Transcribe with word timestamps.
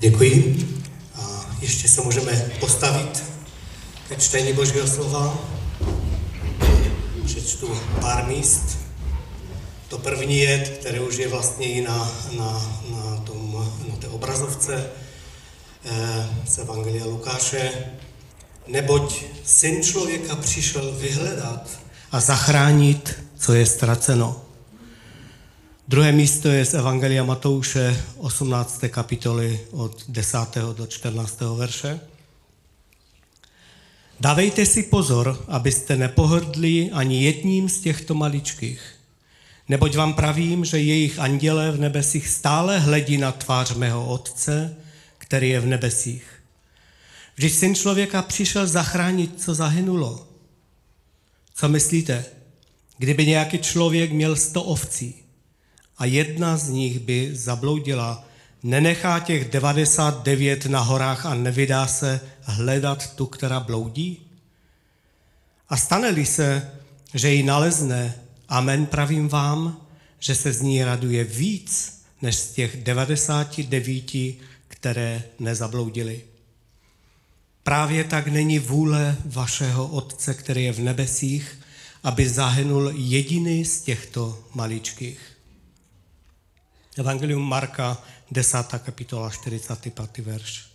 Děkuji. 0.00 0.68
A 1.14 1.46
ještě 1.60 1.88
se 1.88 2.00
můžeme 2.00 2.50
postavit 2.60 3.24
ke 4.08 4.16
čtení 4.16 4.52
Božího 4.52 4.86
slova. 4.86 5.38
Přečtu 7.24 7.80
pár 8.00 8.26
míst. 8.26 8.78
To 9.88 9.98
první 9.98 10.38
je, 10.38 10.58
které 10.58 11.00
už 11.00 11.16
je 11.16 11.28
vlastně 11.28 11.66
i 11.66 11.80
na, 11.80 12.12
na, 12.38 12.80
na, 12.90 13.16
tom, 13.16 13.66
na 13.90 13.96
té 13.96 14.08
obrazovce 14.08 14.86
eh, 15.84 16.26
z 16.46 16.58
Evangelia 16.58 17.04
Lukáše. 17.04 17.72
Neboť 18.66 19.24
syn 19.44 19.82
člověka 19.82 20.36
přišel 20.36 20.92
vyhledat 20.92 21.70
a 22.12 22.20
zachránit, 22.20 23.24
co 23.38 23.54
je 23.54 23.66
ztraceno. 23.66 24.49
Druhé 25.90 26.12
místo 26.12 26.48
je 26.48 26.64
z 26.64 26.74
Evangelia 26.74 27.24
Matouše 27.24 28.04
18. 28.16 28.84
kapitoly 28.88 29.60
od 29.70 30.04
10. 30.08 30.38
do 30.76 30.86
14. 30.86 31.40
verše. 31.40 32.00
Dávejte 34.20 34.66
si 34.66 34.82
pozor, 34.82 35.44
abyste 35.48 35.96
nepohrdli 35.96 36.90
ani 36.92 37.24
jedním 37.24 37.68
z 37.68 37.80
těchto 37.80 38.14
maličkých. 38.14 38.80
Neboť 39.68 39.96
vám 39.96 40.14
pravím, 40.14 40.64
že 40.64 40.78
jejich 40.78 41.18
anděle 41.18 41.70
v 41.70 41.80
nebesích 41.80 42.28
stále 42.28 42.78
hledí 42.78 43.18
na 43.18 43.32
tvář 43.32 43.74
mého 43.74 44.06
Otce, 44.06 44.76
který 45.18 45.50
je 45.50 45.60
v 45.60 45.66
nebesích. 45.66 46.24
Vždyť 47.34 47.52
syn 47.54 47.74
člověka 47.74 48.22
přišel 48.22 48.66
zachránit, 48.66 49.42
co 49.42 49.54
zahynulo. 49.54 50.26
Co 51.54 51.68
myslíte? 51.68 52.24
Kdyby 52.98 53.26
nějaký 53.26 53.58
člověk 53.58 54.12
měl 54.12 54.36
sto 54.36 54.62
ovcí 54.62 55.20
a 56.00 56.04
jedna 56.04 56.56
z 56.56 56.68
nich 56.68 56.98
by 56.98 57.30
zabloudila, 57.32 58.24
nenechá 58.62 59.20
těch 59.20 59.50
99 59.50 60.66
na 60.66 60.80
horách 60.80 61.26
a 61.26 61.34
nevydá 61.34 61.86
se 61.86 62.20
hledat 62.42 63.14
tu, 63.14 63.26
která 63.26 63.60
bloudí? 63.60 64.20
A 65.68 65.76
stane-li 65.76 66.26
se, 66.26 66.70
že 67.14 67.30
ji 67.30 67.42
nalezne, 67.42 68.14
amen 68.48 68.86
pravím 68.86 69.28
vám, 69.28 69.80
že 70.18 70.34
se 70.34 70.52
z 70.52 70.60
ní 70.60 70.84
raduje 70.84 71.24
víc, 71.24 72.02
než 72.22 72.36
z 72.36 72.52
těch 72.52 72.76
99, 72.76 74.36
které 74.68 75.22
nezabloudily. 75.38 76.22
Právě 77.62 78.04
tak 78.04 78.26
není 78.26 78.58
vůle 78.58 79.16
vašeho 79.24 79.86
Otce, 79.86 80.34
který 80.34 80.64
je 80.64 80.72
v 80.72 80.80
nebesích, 80.80 81.58
aby 82.02 82.28
zahynul 82.28 82.92
jediný 82.96 83.64
z 83.64 83.80
těchto 83.80 84.38
maličkých. 84.54 85.29
Evangelium 86.98 87.42
Marka, 87.42 88.02
10. 88.30 88.56
kapitola, 88.78 89.30
45. 89.30 90.18
verš. 90.18 90.66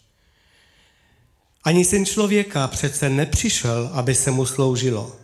Ani 1.63 1.85
syn 1.85 2.05
člověka 2.05 2.67
přece 2.67 3.09
nepřišel, 3.09 3.89
aby 3.93 4.15
se 4.15 4.31
mu 4.31 4.45
sloužilo, 4.45 5.15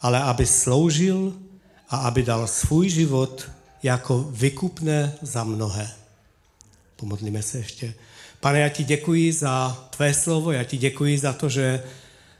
ale 0.00 0.22
aby 0.22 0.46
sloužil 0.46 1.36
a 1.88 1.96
aby 1.96 2.22
dal 2.22 2.46
svůj 2.46 2.88
život 2.88 3.50
jako 3.82 4.18
vykupné 4.30 5.12
za 5.22 5.44
mnohé. 5.44 5.90
Pomodlíme 6.96 7.42
se 7.42 7.58
ještě. 7.58 7.94
Pane, 8.40 8.60
já 8.60 8.68
ti 8.68 8.84
děkuji 8.84 9.32
za 9.32 9.86
tvé 9.90 10.14
slovo, 10.14 10.52
já 10.52 10.64
ti 10.64 10.76
děkuji 10.76 11.18
za 11.18 11.32
to, 11.32 11.48
že 11.48 11.82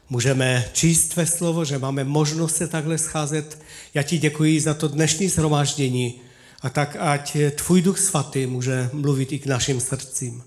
můžeme 0.09 0.69
číst 0.73 1.07
tvé 1.07 1.25
slovo, 1.25 1.65
že 1.65 1.79
máme 1.79 2.03
možnost 2.03 2.55
se 2.55 2.67
takhle 2.67 2.97
scházet. 2.97 3.61
Já 3.93 4.03
ti 4.03 4.17
děkuji 4.17 4.61
za 4.61 4.73
to 4.73 4.87
dnešní 4.87 5.29
shromáždění 5.29 6.22
a 6.63 6.69
tak, 6.69 6.95
ať 6.95 7.37
tvůj 7.55 7.81
duch 7.81 7.99
svatý 7.99 8.45
může 8.45 8.89
mluvit 8.93 9.31
i 9.31 9.39
k 9.39 9.45
našim 9.45 9.79
srdcím. 9.81 10.43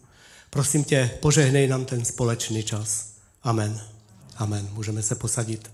Prosím 0.50 0.84
tě, 0.84 1.10
požehnej 1.20 1.68
nám 1.68 1.84
ten 1.84 2.04
společný 2.04 2.62
čas. 2.62 3.12
Amen. 3.42 3.80
Amen. 4.36 4.68
Můžeme 4.72 5.02
se 5.02 5.14
posadit. 5.14 5.70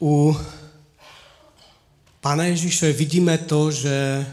U 0.00 0.36
Pana 2.20 2.44
Ježíše 2.44 2.92
vidíme 2.92 3.38
to, 3.38 3.70
že 3.70 4.26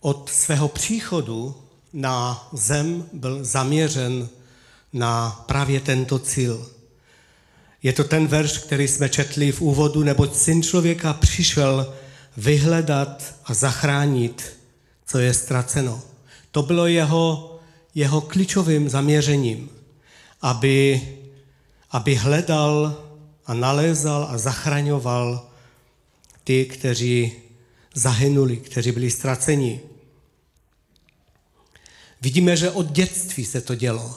od 0.00 0.30
svého 0.30 0.68
příchodu 0.68 1.62
na 1.92 2.48
zem 2.52 3.08
byl 3.12 3.44
zaměřen 3.44 4.28
na 4.92 5.30
právě 5.46 5.80
tento 5.80 6.18
cíl. 6.18 6.71
Je 7.82 7.92
to 7.92 8.04
ten 8.04 8.26
verš, 8.26 8.58
který 8.58 8.88
jsme 8.88 9.08
četli 9.08 9.52
v 9.52 9.60
úvodu, 9.60 10.02
neboť 10.02 10.34
syn 10.34 10.62
člověka 10.62 11.12
přišel 11.12 11.94
vyhledat 12.36 13.34
a 13.44 13.54
zachránit, 13.54 14.58
co 15.06 15.18
je 15.18 15.34
ztraceno. 15.34 16.02
To 16.50 16.62
bylo 16.62 16.86
jeho, 16.86 17.58
jeho 17.94 18.20
klíčovým 18.20 18.88
zaměřením, 18.88 19.68
aby, 20.40 21.02
aby 21.90 22.14
hledal 22.14 23.04
a 23.46 23.54
nalézal 23.54 24.28
a 24.30 24.38
zachraňoval 24.38 25.48
ty, 26.44 26.64
kteří 26.64 27.32
zahynuli, 27.94 28.56
kteří 28.56 28.92
byli 28.92 29.10
ztraceni. 29.10 29.80
Vidíme, 32.20 32.56
že 32.56 32.70
od 32.70 32.92
dětství 32.92 33.44
se 33.44 33.60
to 33.60 33.74
dělo. 33.74 34.16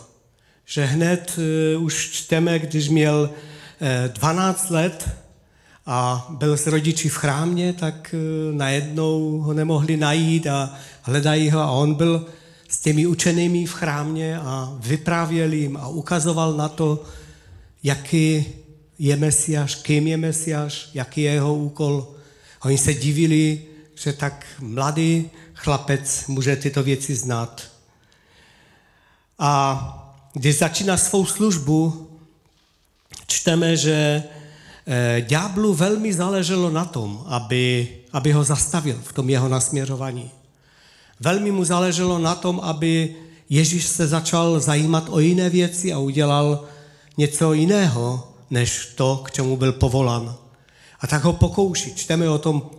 Že 0.66 0.86
hned 0.86 1.38
uh, 1.78 1.84
už 1.84 2.10
čteme, 2.10 2.60
když 2.60 2.90
měl 2.90 3.30
12 4.08 4.70
let 4.70 5.10
a 5.86 6.28
byl 6.30 6.58
s 6.58 6.68
rodiči 6.68 7.10
v 7.10 7.16
chrámě, 7.16 7.74
tak 7.74 8.16
uh, 8.16 8.56
najednou 8.58 9.40
ho 9.40 9.54
nemohli 9.54 9.98
najít 9.98 10.48
a 10.48 10.74
hledají 11.02 11.50
ho 11.50 11.60
a 11.60 11.72
on 11.72 11.94
byl 11.94 12.26
s 12.70 12.80
těmi 12.80 13.08
učenými 13.08 13.66
v 13.66 13.74
chrámě 13.74 14.40
a 14.40 14.78
vyprávěl 14.80 15.54
jim 15.54 15.78
a 15.78 15.88
ukazoval 15.88 16.54
na 16.54 16.70
to, 16.70 17.04
jaký 17.84 18.46
je 19.00 19.16
Mesiáš, 19.16 19.76
kým 19.76 20.08
je 20.08 20.18
Mesiáš, 20.18 20.90
jaký 20.94 21.22
je 21.22 21.32
jeho 21.32 21.56
úkol. 21.56 22.08
Oni 22.64 22.78
se 22.78 22.94
divili, 22.94 23.62
že 23.96 24.14
tak 24.14 24.46
mladý 24.60 25.30
chlapec 25.54 26.28
může 26.28 26.56
tyto 26.56 26.84
věci 26.84 27.16
znát. 27.16 27.64
A 29.40 30.02
když 30.34 30.58
začíná 30.58 30.98
svou 30.98 31.26
službu, 31.26 32.10
čteme, 33.28 33.78
že 33.78 34.24
eh, 34.24 35.22
ďáblu 35.22 35.74
velmi 35.74 36.14
záleželo 36.14 36.70
na 36.70 36.86
tom, 36.86 37.24
aby, 37.28 37.88
aby 38.14 38.32
ho 38.32 38.44
zastavil 38.44 39.00
v 39.04 39.14
tom 39.14 39.30
jeho 39.30 39.50
nasměřování. 39.50 40.32
Velmi 41.20 41.52
mu 41.52 41.64
záleželo 41.64 42.20
na 42.20 42.36
tom, 42.36 42.60
aby 42.64 43.16
Ježíš 43.50 43.86
se 43.86 44.08
začal 44.08 44.60
zajímat 44.60 45.08
o 45.10 45.20
jiné 45.20 45.50
věci 45.50 45.94
a 45.94 46.00
udělal 46.00 46.66
něco 47.18 47.54
jiného, 47.54 48.28
než 48.50 48.94
to, 48.96 49.22
k 49.26 49.32
čemu 49.32 49.58
byl 49.58 49.74
povolán. 49.74 50.36
A 51.00 51.08
tak 51.08 51.24
ho 51.24 51.34
pokouší. 51.34 51.96
Čteme 51.96 52.30
o 52.30 52.38
tom 52.38 52.70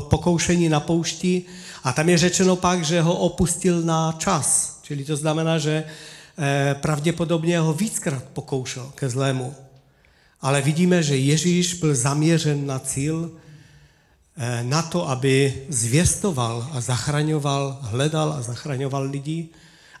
pokoušení 0.00 0.68
na 0.68 0.80
poušti 0.80 1.42
a 1.84 1.92
tam 1.92 2.08
je 2.08 2.18
řečeno 2.18 2.56
pak, 2.56 2.84
že 2.84 3.02
ho 3.02 3.14
opustil 3.14 3.82
na 3.82 4.14
čas. 4.18 4.78
Čili 4.82 5.04
to 5.04 5.16
znamená, 5.16 5.58
že 5.58 5.84
eh, 6.38 6.76
pravděpodobně 6.80 7.58
ho 7.58 7.72
víckrát 7.72 8.24
pokoušel 8.24 8.92
ke 8.94 9.08
zlému. 9.08 9.54
Ale 10.40 10.62
vidíme, 10.62 11.02
že 11.02 11.16
Ježíš 11.16 11.74
byl 11.74 11.94
zaměřen 11.94 12.66
na 12.66 12.78
cíl, 12.78 13.30
eh, 14.36 14.64
na 14.64 14.82
to, 14.82 15.08
aby 15.08 15.64
zvěstoval 15.68 16.70
a 16.72 16.80
zachraňoval, 16.80 17.78
hledal 17.82 18.32
a 18.32 18.42
zachraňoval 18.42 19.02
lidi 19.02 19.48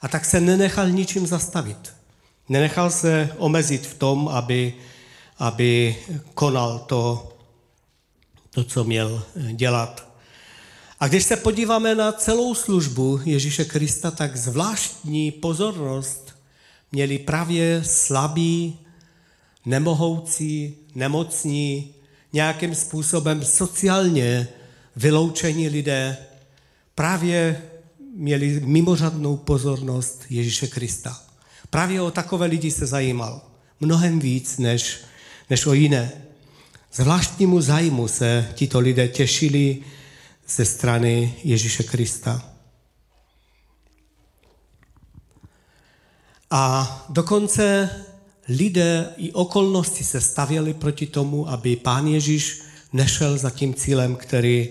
a 0.02 0.08
tak 0.08 0.24
se 0.24 0.40
nenechal 0.40 0.90
ničím 0.90 1.26
zastavit. 1.26 1.92
Nenechal 2.48 2.90
se 2.90 3.30
omezit 3.38 3.86
v 3.86 3.94
tom, 3.94 4.28
aby, 4.28 4.74
aby 5.38 5.96
konal 6.34 6.78
to, 6.78 7.32
to, 8.50 8.64
co 8.64 8.84
měl 8.84 9.22
eh, 9.36 9.52
dělat. 9.52 10.10
A 11.00 11.08
když 11.08 11.24
se 11.24 11.36
podíváme 11.36 11.94
na 11.94 12.12
celou 12.12 12.54
službu 12.54 13.20
Ježíše 13.24 13.64
Krista, 13.64 14.10
tak 14.10 14.36
zvláštní 14.36 15.30
pozornost 15.30 16.36
měli 16.92 17.18
právě 17.18 17.84
slabí, 17.84 18.78
nemohoucí, 19.66 20.76
nemocní, 20.94 21.94
nějakým 22.32 22.74
způsobem 22.74 23.44
sociálně 23.44 24.48
vyloučení 24.96 25.68
lidé 25.68 26.16
právě 26.94 27.62
měli 28.14 28.60
mimořádnou 28.60 29.36
pozornost 29.36 30.24
Ježíše 30.30 30.66
Krista. 30.66 31.22
Právě 31.70 32.02
o 32.02 32.10
takové 32.10 32.46
lidi 32.46 32.70
se 32.70 32.86
zajímal. 32.86 33.42
Mnohem 33.80 34.18
víc 34.20 34.58
než, 34.58 34.98
než 35.50 35.66
o 35.66 35.72
jiné. 35.72 36.12
Zvláštnímu 36.92 37.60
zájmu 37.60 38.08
se 38.08 38.52
tito 38.54 38.80
lidé 38.80 39.08
těšili 39.08 39.78
ze 40.48 40.64
strany 40.64 41.34
Ježíše 41.44 41.82
Krista. 41.82 42.52
A 46.50 47.06
dokonce 47.08 47.90
lidé 48.58 49.08
i 49.16 49.32
okolnosti 49.32 50.04
se 50.04 50.20
stavěli 50.20 50.74
proti 50.74 51.06
tomu, 51.06 51.48
aby 51.48 51.76
pán 51.76 52.06
Ježíš 52.06 52.62
nešel 52.92 53.38
za 53.38 53.50
tím 53.50 53.74
cílem, 53.74 54.16
který, 54.16 54.68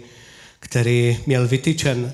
který 0.60 1.20
měl 1.26 1.48
vytyčen. 1.48 2.14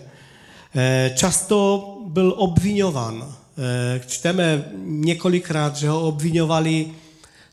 Eh, 0.75 1.13
často 1.15 1.87
byl 2.07 2.33
obvinovan. 2.37 3.35
Eh, 3.57 4.01
čteme 4.07 4.65
několikrát, 4.85 5.75
že 5.75 5.89
ho 5.89 6.07
obvinovali 6.07 6.87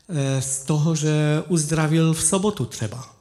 eh, 0.09 0.41
z 0.41 0.59
toho, 0.59 0.95
že 0.95 1.43
uzdravil 1.47 2.13
v 2.13 2.23
sobotu 2.23 2.65
třeba. 2.65 3.12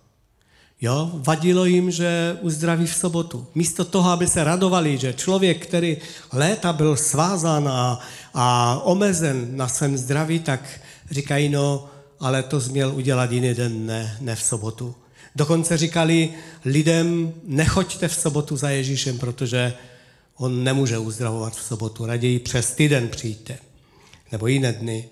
Jo? 0.83 1.11
Vadilo 1.15 1.65
jim, 1.65 1.91
že 1.91 2.39
uzdraví 2.41 2.87
v 2.87 2.95
sobotu. 2.95 3.47
Místo 3.55 3.85
toho, 3.85 4.11
aby 4.11 4.27
se 4.27 4.45
radovali, 4.45 4.99
že 4.99 5.13
člověk, 5.13 5.67
který 5.67 5.97
léta 6.33 6.73
byl 6.73 6.97
svázán 6.97 7.69
a, 7.69 8.01
a 8.35 8.79
omezen 8.85 9.57
na 9.57 9.69
svém 9.69 9.97
zdraví, 9.97 10.39
tak 10.39 10.81
říkají, 11.11 11.49
no, 11.49 11.89
ale 12.21 12.43
to 12.43 12.61
změl 12.61 12.95
udělat 12.95 13.33
jiný 13.33 13.55
den, 13.55 13.87
ne, 13.87 14.17
ne 14.21 14.37
v 14.37 14.43
sobotu. 14.43 14.95
Dokonce 15.37 15.77
říkali 15.77 16.35
lidem, 16.65 17.33
nechoďte 17.45 18.09
v 18.09 18.15
sobotu 18.15 18.57
za 18.57 18.71
Ježíšem, 18.71 19.19
protože 19.19 19.75
on 20.37 20.65
nemůže 20.65 20.99
uzdravovat 20.99 21.57
v 21.57 21.63
sobotu, 21.63 22.07
raději 22.07 22.39
přes 22.39 22.75
týden 22.75 23.09
přijďte, 23.09 23.59
nebo 24.33 24.47
jiné 24.47 24.73
dny. 24.73 25.09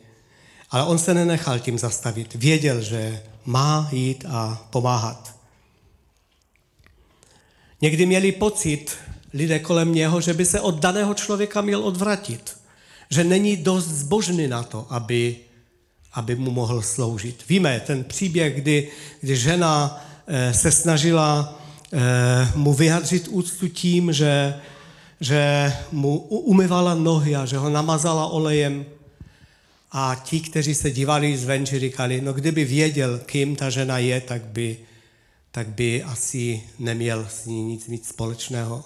Ale 0.71 0.85
on 0.85 0.99
se 0.99 1.15
nenechal 1.15 1.59
tím 1.59 1.79
zastavit. 1.79 2.35
Věděl, 2.35 2.81
že 2.81 3.23
má 3.45 3.89
jít 3.93 4.25
a 4.29 4.67
pomáhat. 4.71 5.40
Někdy 7.81 8.07
měli 8.07 8.33
pocit 8.33 8.97
lidé 9.35 9.59
kolem 9.59 9.95
něho, 9.95 10.21
že 10.21 10.35
by 10.35 10.45
se 10.45 10.61
od 10.61 10.75
daného 10.81 11.15
člověka 11.15 11.61
měl 11.61 11.85
odvratit. 11.85 12.57
Že 13.11 13.25
není 13.25 13.57
dost 13.57 13.87
zbožný 13.87 14.49
na 14.49 14.63
to, 14.63 14.87
aby, 14.91 15.37
aby 16.13 16.37
mu 16.37 16.51
mohl 16.51 16.83
sloužit. 16.83 17.45
Víme 17.49 17.81
ten 17.87 18.05
příběh, 18.05 18.55
kdy, 18.55 18.89
kdy 19.21 19.37
žena 19.37 20.05
eh, 20.27 20.55
se 20.55 20.71
snažila 20.71 21.59
eh, 21.93 21.99
mu 22.55 22.75
vyjadřit 22.75 23.29
úctu 23.29 23.69
tím, 23.69 24.13
že, 24.13 24.55
že 25.21 25.73
mu 25.93 26.19
umyvala 26.19 26.95
nohy 26.95 27.37
a 27.37 27.47
že 27.47 27.59
ho 27.59 27.71
namazala 27.71 28.27
olejem. 28.27 28.85
A 29.93 30.23
ti, 30.25 30.41
kteří 30.41 30.75
se 30.75 30.91
dívali 30.91 31.37
zvenčí, 31.37 31.79
říkali, 31.79 32.21
no 32.21 32.33
kdyby 32.33 32.65
věděl, 32.65 33.19
kým 33.27 33.57
ta 33.57 33.71
žena 33.71 33.99
je, 33.99 34.21
tak 34.21 34.45
by 34.45 34.77
tak 35.51 35.69
by 35.69 36.03
asi 36.03 36.63
neměl 36.79 37.27
s 37.31 37.47
ní 37.47 37.65
nic 37.65 37.87
mít 37.87 38.07
společného. 38.07 38.85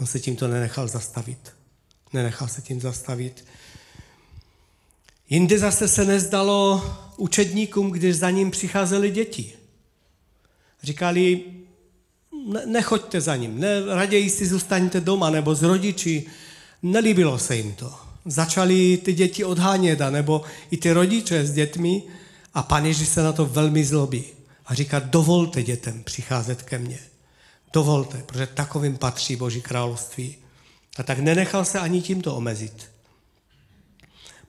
On 0.00 0.06
se 0.06 0.20
tímto 0.20 0.48
nenechal 0.48 0.88
zastavit. 0.88 1.52
Nenechal 2.12 2.48
se 2.48 2.62
tím 2.62 2.80
zastavit. 2.80 3.44
Jinde 5.30 5.58
zase 5.58 5.88
se 5.88 6.04
nezdalo 6.04 6.82
učedníkům, 7.16 7.90
když 7.90 8.16
za 8.16 8.30
ním 8.30 8.50
přicházely 8.50 9.10
děti. 9.10 9.52
Říkali, 10.82 11.44
ne, 12.46 12.66
nechoďte 12.66 13.20
za 13.20 13.36
ním, 13.36 13.60
ne, 13.60 13.94
raději 13.94 14.30
si 14.30 14.46
zůstaňte 14.46 15.00
doma 15.00 15.30
nebo 15.30 15.54
s 15.54 15.62
rodiči. 15.62 16.26
Nelíbilo 16.82 17.38
se 17.38 17.56
jim 17.56 17.72
to. 17.72 17.94
Začali 18.24 18.96
ty 18.96 19.12
děti 19.12 19.44
odhánět, 19.44 19.98
nebo 20.10 20.42
i 20.70 20.76
ty 20.76 20.92
rodiče 20.92 21.46
s 21.46 21.52
dětmi 21.52 22.02
a 22.54 22.62
pan 22.62 22.86
Ježíš 22.86 23.08
se 23.08 23.22
na 23.22 23.32
to 23.32 23.46
velmi 23.46 23.84
zlobí 23.84 24.24
a 24.70 24.74
říká, 24.74 24.98
dovolte 24.98 25.62
dětem 25.62 26.02
přicházet 26.02 26.62
ke 26.62 26.78
mně. 26.78 26.98
Dovolte, 27.72 28.22
protože 28.26 28.46
takovým 28.46 28.96
patří 28.96 29.36
Boží 29.36 29.62
království. 29.62 30.36
A 30.96 31.02
tak 31.02 31.18
nenechal 31.18 31.64
se 31.64 31.78
ani 31.78 32.02
tímto 32.02 32.36
omezit. 32.36 32.90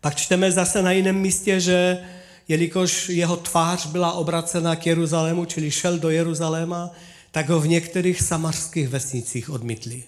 Pak 0.01 0.15
čteme 0.15 0.51
zase 0.51 0.81
na 0.81 0.91
jiném 0.91 1.15
místě, 1.15 1.59
že 1.59 2.03
jelikož 2.47 3.09
jeho 3.09 3.37
tvář 3.37 3.85
byla 3.85 4.11
obracena 4.11 4.75
k 4.75 4.85
Jeruzalému, 4.87 5.45
čili 5.45 5.71
šel 5.71 5.99
do 5.99 6.09
Jeruzaléma, 6.09 6.91
tak 7.31 7.49
ho 7.49 7.59
v 7.59 7.67
některých 7.67 8.21
samarských 8.21 8.87
vesnicích 8.87 9.49
odmítli. 9.49 10.03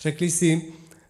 Řekli 0.00 0.30
si, 0.30 0.62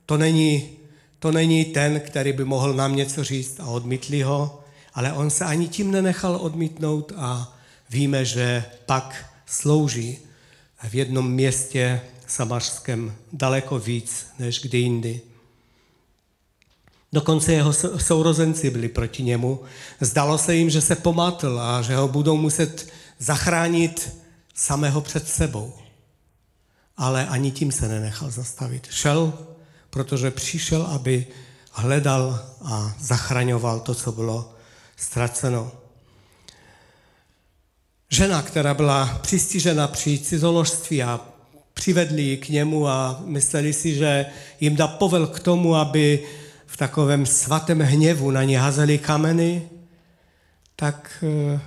to 0.06 0.16
není, 0.16 0.70
to 1.18 1.32
není 1.32 1.64
ten, 1.64 2.00
který 2.00 2.32
by 2.32 2.44
mohl 2.44 2.74
nám 2.74 2.96
něco 2.96 3.24
říct 3.24 3.60
a 3.60 3.66
odmítli 3.66 4.22
ho, 4.22 4.60
ale 4.94 5.12
on 5.12 5.30
se 5.30 5.44
ani 5.44 5.68
tím 5.68 5.90
nenechal 5.90 6.36
odmítnout 6.36 7.12
a 7.16 7.55
Víme, 7.90 8.24
že 8.24 8.64
pak 8.86 9.24
slouží 9.46 10.18
v 10.88 10.94
jednom 10.94 11.30
městě 11.30 12.00
samařském 12.26 13.14
daleko 13.32 13.78
víc 13.78 14.26
než 14.38 14.62
kdy 14.62 14.78
jindy. 14.78 15.20
Dokonce 17.12 17.52
jeho 17.52 17.72
sourozenci 17.98 18.70
byli 18.70 18.88
proti 18.88 19.22
němu. 19.22 19.60
Zdalo 20.00 20.38
se 20.38 20.54
jim, 20.54 20.70
že 20.70 20.80
se 20.80 20.96
pomátl 20.96 21.60
a 21.60 21.82
že 21.82 21.96
ho 21.96 22.08
budou 22.08 22.36
muset 22.36 22.92
zachránit 23.18 24.16
samého 24.54 25.00
před 25.00 25.28
sebou. 25.28 25.72
Ale 26.96 27.26
ani 27.26 27.50
tím 27.50 27.72
se 27.72 27.88
nenechal 27.88 28.30
zastavit. 28.30 28.86
Šel, 28.90 29.32
protože 29.90 30.30
přišel, 30.30 30.82
aby 30.82 31.26
hledal 31.72 32.54
a 32.64 32.94
zachraňoval 33.00 33.80
to, 33.80 33.94
co 33.94 34.12
bylo 34.12 34.54
ztraceno. 34.96 35.72
Žena, 38.16 38.42
která 38.42 38.74
byla 38.74 39.18
přistižena 39.22 39.88
při 39.88 40.18
cizoložství 40.18 41.02
a 41.02 41.20
přivedli 41.74 42.22
ji 42.22 42.36
k 42.36 42.48
němu 42.48 42.88
a 42.88 43.22
mysleli 43.24 43.72
si, 43.72 43.94
že 43.94 44.26
jim 44.60 44.76
dá 44.76 44.88
povel 44.88 45.26
k 45.26 45.40
tomu, 45.40 45.74
aby 45.76 46.24
v 46.66 46.76
takovém 46.76 47.26
svatém 47.26 47.80
hněvu 47.80 48.30
na 48.30 48.42
ně 48.42 48.60
hazeli 48.60 48.98
kameny, 48.98 49.68
tak 50.76 51.24
eh, 51.54 51.60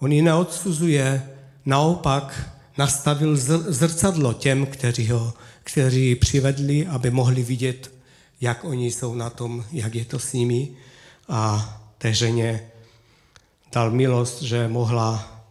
on 0.00 0.12
ji 0.12 0.22
neodsuzuje, 0.22 1.22
naopak 1.66 2.50
nastavil 2.78 3.36
zrcadlo 3.68 4.32
těm, 4.32 4.66
kteří 4.66 5.10
ho 5.10 5.34
kteří 5.62 6.14
přivedli, 6.14 6.86
aby 6.86 7.10
mohli 7.10 7.42
vidět, 7.42 7.92
jak 8.40 8.64
oni 8.64 8.90
jsou 8.90 9.14
na 9.14 9.30
tom, 9.30 9.64
jak 9.72 9.94
je 9.94 10.04
to 10.04 10.18
s 10.18 10.32
nimi. 10.32 10.68
A 11.28 11.70
té 11.98 12.14
ženě 12.14 12.73
dal 13.74 13.90
milost, 13.90 14.42
že 14.42 14.68
mohla 14.68 15.42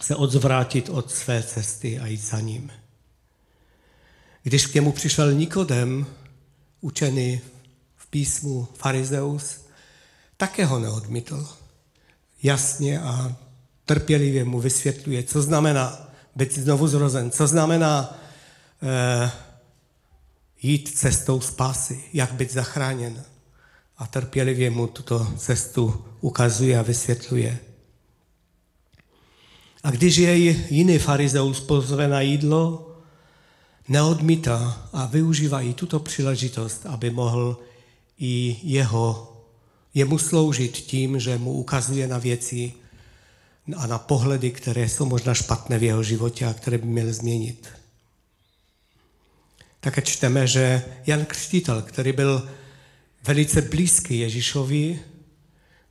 se 0.00 0.16
odzvrátit 0.16 0.88
od 0.88 1.10
své 1.10 1.42
cesty 1.42 2.00
a 2.00 2.06
jít 2.06 2.20
za 2.20 2.40
ním. 2.40 2.70
Když 4.42 4.66
k 4.66 4.74
němu 4.74 4.92
přišel 4.92 5.32
Nikodem, 5.32 6.06
učený 6.80 7.40
v 7.96 8.06
písmu 8.06 8.68
farizeus, 8.74 9.60
také 10.36 10.64
ho 10.64 10.78
neodmítl. 10.78 11.48
Jasně 12.42 13.00
a 13.00 13.36
trpělivě 13.84 14.44
mu 14.44 14.60
vysvětluje, 14.60 15.22
co 15.22 15.42
znamená 15.42 16.08
být 16.36 16.58
znovu 16.58 16.88
zrozen, 16.88 17.30
co 17.30 17.46
znamená 17.46 18.18
eh, 18.82 19.30
jít 20.62 20.98
cestou 20.98 21.40
spásy, 21.40 22.04
jak 22.12 22.32
být 22.32 22.52
zachráněn 22.52 23.24
a 23.98 24.06
trpělivě 24.06 24.70
mu 24.70 24.86
tuto 24.86 25.32
cestu 25.36 26.04
ukazuje 26.20 26.78
a 26.78 26.82
vysvětluje. 26.82 27.58
A 29.82 29.90
když 29.90 30.16
jej 30.16 30.66
jiný 30.70 30.98
farizeus 30.98 31.60
pozve 31.60 32.08
na 32.08 32.20
jídlo, 32.20 32.90
neodmítá 33.88 34.88
a 34.92 35.06
využívá 35.06 35.60
i 35.60 35.74
tuto 35.74 36.00
příležitost, 36.00 36.86
aby 36.86 37.10
mohl 37.10 37.58
i 38.18 38.56
jeho, 38.62 39.36
jemu 39.94 40.18
sloužit 40.18 40.72
tím, 40.72 41.20
že 41.20 41.38
mu 41.38 41.52
ukazuje 41.52 42.08
na 42.08 42.18
věci 42.18 42.72
a 43.76 43.86
na 43.86 43.98
pohledy, 43.98 44.50
které 44.50 44.88
jsou 44.88 45.06
možná 45.06 45.34
špatné 45.34 45.78
v 45.78 45.82
jeho 45.82 46.02
životě 46.02 46.46
a 46.46 46.54
které 46.54 46.78
by 46.78 46.86
měl 46.86 47.12
změnit. 47.12 47.68
Také 49.80 50.02
čteme, 50.02 50.46
že 50.46 50.84
Jan 51.06 51.24
Křtitel, 51.24 51.82
který 51.82 52.12
byl 52.12 52.48
velice 53.26 53.62
blízký 53.62 54.18
Ježíšovi, 54.18 55.00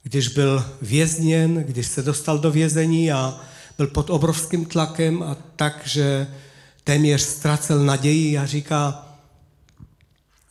když 0.04 0.28
byl 0.28 0.66
vězněn, 0.82 1.64
když 1.64 1.88
se 1.88 2.02
dostal 2.02 2.40
do 2.40 2.52
vězení 2.52 3.12
a 3.12 3.40
byl 3.78 3.88
pod 3.88 4.10
obrovským 4.10 4.66
tlakem 4.66 5.24
a 5.24 5.36
tak, 5.56 5.82
že 5.88 6.28
téměř 6.84 7.22
ztracel 7.22 7.86
naději 7.86 8.38
a 8.38 8.46
říká, 8.46 9.08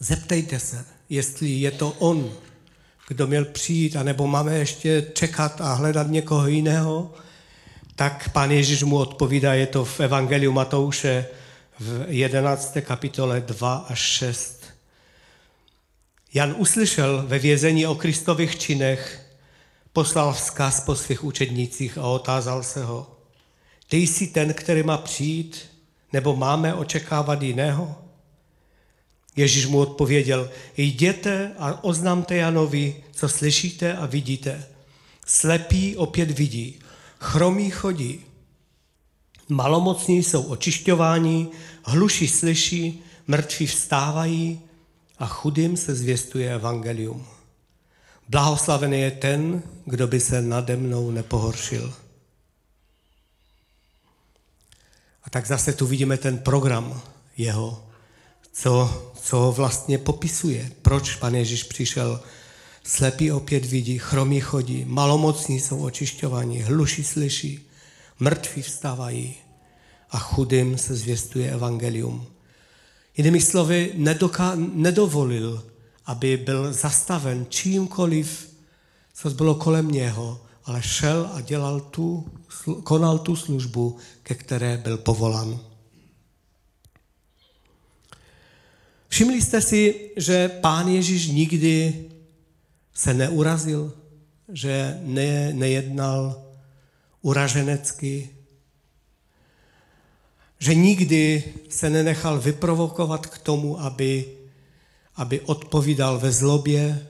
zeptejte 0.01 0.61
se, 0.61 0.85
jestli 1.09 1.51
je 1.51 1.71
to 1.71 1.91
on, 1.91 2.31
kdo 3.09 3.27
měl 3.27 3.45
přijít, 3.45 3.97
anebo 3.97 4.27
máme 4.27 4.59
ještě 4.59 5.07
čekat 5.15 5.61
a 5.61 5.75
hledat 5.75 6.07
někoho 6.11 6.47
jiného, 6.47 7.15
tak 7.97 8.29
pán 8.33 8.51
Ježíš 8.51 8.83
mu 8.83 8.97
odpovídá, 8.97 9.55
je 9.55 9.67
to 9.67 9.85
v 9.85 10.01
Evangeliu 10.01 10.53
Matouše 10.53 11.27
v 11.81 12.05
11. 12.09 12.77
kapitole 12.81 13.41
2 13.41 13.75
až 13.89 13.99
6. 13.99 14.62
Jan 16.35 16.55
uslyšel 16.59 17.25
ve 17.27 17.39
vězení 17.39 17.87
o 17.87 17.95
Kristových 17.95 18.59
činech, 18.59 19.27
poslal 19.93 20.33
vzkaz 20.33 20.81
po 20.81 20.97
svých 20.97 21.25
učednících 21.25 21.99
a 21.99 22.03
otázal 22.03 22.63
se 22.63 22.85
ho. 22.85 23.19
Ty 23.89 23.97
jsi 23.97 24.27
ten, 24.27 24.55
který 24.55 24.83
má 24.83 24.99
přijít, 24.99 25.61
nebo 26.13 26.37
máme 26.37 26.75
očekávat 26.75 27.43
jiného? 27.43 27.99
Ježíš 29.37 29.67
mu 29.67 29.79
odpověděl, 29.79 30.51
jděte 30.77 31.53
a 31.59 31.85
oznamte 31.85 32.37
Janovi, 32.37 33.05
co 33.13 33.29
slyšíte 33.29 33.97
a 33.97 34.07
vidíte. 34.07 34.67
Slepí 35.27 35.97
opět 35.97 36.31
vidí, 36.31 36.79
chromí 37.19 37.71
chodí, 37.71 38.25
Malomocní 39.49 40.23
jsou 40.23 40.43
očišťováni, 40.43 41.49
hluší 41.85 42.29
slyší, 42.29 43.03
mrtví 43.27 43.67
vstávají 43.67 44.61
a 45.23 45.27
chudým 45.27 45.77
se 45.77 45.95
zvěstuje 45.95 46.55
evangelium. 46.55 47.27
Blahoslavený 48.29 49.01
je 49.01 49.11
ten, 49.11 49.63
kdo 49.85 50.07
by 50.07 50.21
se 50.21 50.43
nade 50.43 50.77
mnou 50.77 51.11
nepohoršil. 51.11 51.95
A 55.25 55.31
tak 55.31 55.47
zase 55.47 55.73
tu 55.73 55.87
vidíme 55.87 56.17
ten 56.17 56.39
program 56.39 57.01
jeho, 57.37 57.87
co, 58.53 59.13
co 59.23 59.53
vlastně 59.53 59.99
popisuje, 59.99 60.71
proč 60.83 61.17
pan 61.17 61.35
Ježíš 61.35 61.63
přišel. 61.63 62.21
Slepí 62.85 63.33
opět 63.33 63.65
vidí, 63.65 63.99
chromí 63.99 64.41
chodí, 64.41 64.85
malomocní 64.85 65.61
jsou 65.61 65.85
očišťovaní, 65.85 66.63
hluší 66.63 67.05
slyší, 67.05 67.69
mrtví 68.21 68.63
vstávají 68.63 69.35
a 70.11 70.19
chudým 70.19 70.79
se 70.79 70.95
zvěstuje 70.95 71.53
evangelium. 71.53 72.32
Jinými 73.17 73.41
slovy, 73.41 73.93
nedoka- 73.97 74.73
nedovolil, 74.75 75.65
aby 76.07 76.37
byl 76.37 76.73
zastaven 76.73 77.47
čímkoliv, 77.49 78.49
co 79.15 79.31
bylo 79.31 79.55
kolem 79.55 79.91
něho, 79.91 80.41
ale 80.65 80.83
šel 80.83 81.31
a 81.33 81.41
dělal 81.41 81.81
tu, 81.81 82.33
konal 82.85 83.19
tu 83.19 83.37
službu, 83.37 83.97
ke 84.23 84.35
které 84.35 84.77
byl 84.77 84.99
povolán. 84.99 85.61
Všimli 89.09 89.43
jste 89.43 89.61
si, 89.61 90.11
že 90.17 90.49
pán 90.49 90.89
Ježíš 90.89 91.27
nikdy 91.27 92.05
se 92.95 93.15
neurazil, 93.15 93.93
že 94.53 95.01
ne, 95.03 95.53
nejednal 95.53 96.43
uraženecky, 97.23 98.31
že 100.63 100.75
nikdy 100.75 101.45
se 101.69 101.91
nenechal 101.91 102.41
vyprovokovat 102.41 103.27
k 103.27 103.39
tomu, 103.39 103.81
aby, 103.81 104.39
aby 105.17 105.41
odpovídal 105.41 106.19
ve 106.19 106.33
zlobě, 106.33 107.07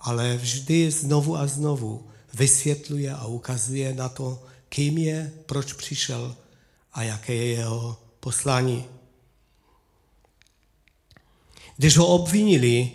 ale 0.00 0.36
vždy 0.36 0.90
znovu 0.90 1.36
a 1.36 1.46
znovu 1.46 2.06
vysvětluje 2.34 3.12
a 3.12 3.26
ukazuje 3.26 3.94
na 3.94 4.08
to, 4.08 4.42
kým 4.68 4.98
je, 4.98 5.32
proč 5.46 5.72
přišel 5.72 6.36
a 6.92 7.02
jaké 7.02 7.34
je 7.34 7.46
jeho 7.46 7.96
poslání. 8.20 8.84
Když 11.76 11.96
ho 11.96 12.06
obvinili, 12.06 12.92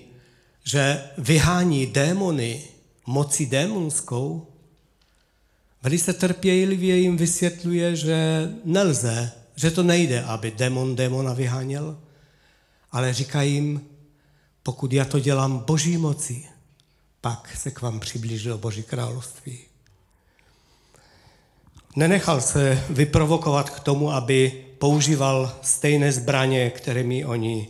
že 0.63 1.03
vyhání 1.17 1.85
démony 1.85 2.63
moci 3.05 3.45
démonskou, 3.45 4.47
velice 5.83 6.13
trpělivě 6.13 6.97
jim 6.97 7.17
vysvětluje, 7.17 7.95
že 7.95 8.49
nelze, 8.65 9.40
že 9.61 9.71
to 9.71 9.83
nejde, 9.83 10.23
aby 10.23 10.51
démon 10.51 10.95
démona 10.95 11.33
vyháněl, 11.33 11.97
ale 12.91 13.13
říká 13.13 13.41
jim, 13.41 13.81
pokud 14.63 14.93
já 14.93 15.05
to 15.05 15.19
dělám 15.19 15.59
boží 15.59 15.97
moci, 15.97 16.43
pak 17.21 17.55
se 17.57 17.71
k 17.71 17.81
vám 17.81 17.99
přiblížilo 17.99 18.57
Boží 18.57 18.83
království. 18.83 19.59
Nenechal 21.95 22.41
se 22.41 22.83
vyprovokovat 22.89 23.69
k 23.69 23.79
tomu, 23.79 24.11
aby 24.11 24.65
používal 24.79 25.55
stejné 25.61 26.11
zbraně, 26.11 26.69
kterými 26.69 27.25
oni 27.25 27.69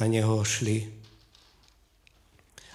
na 0.00 0.06
něho 0.06 0.44
šli. 0.44 0.92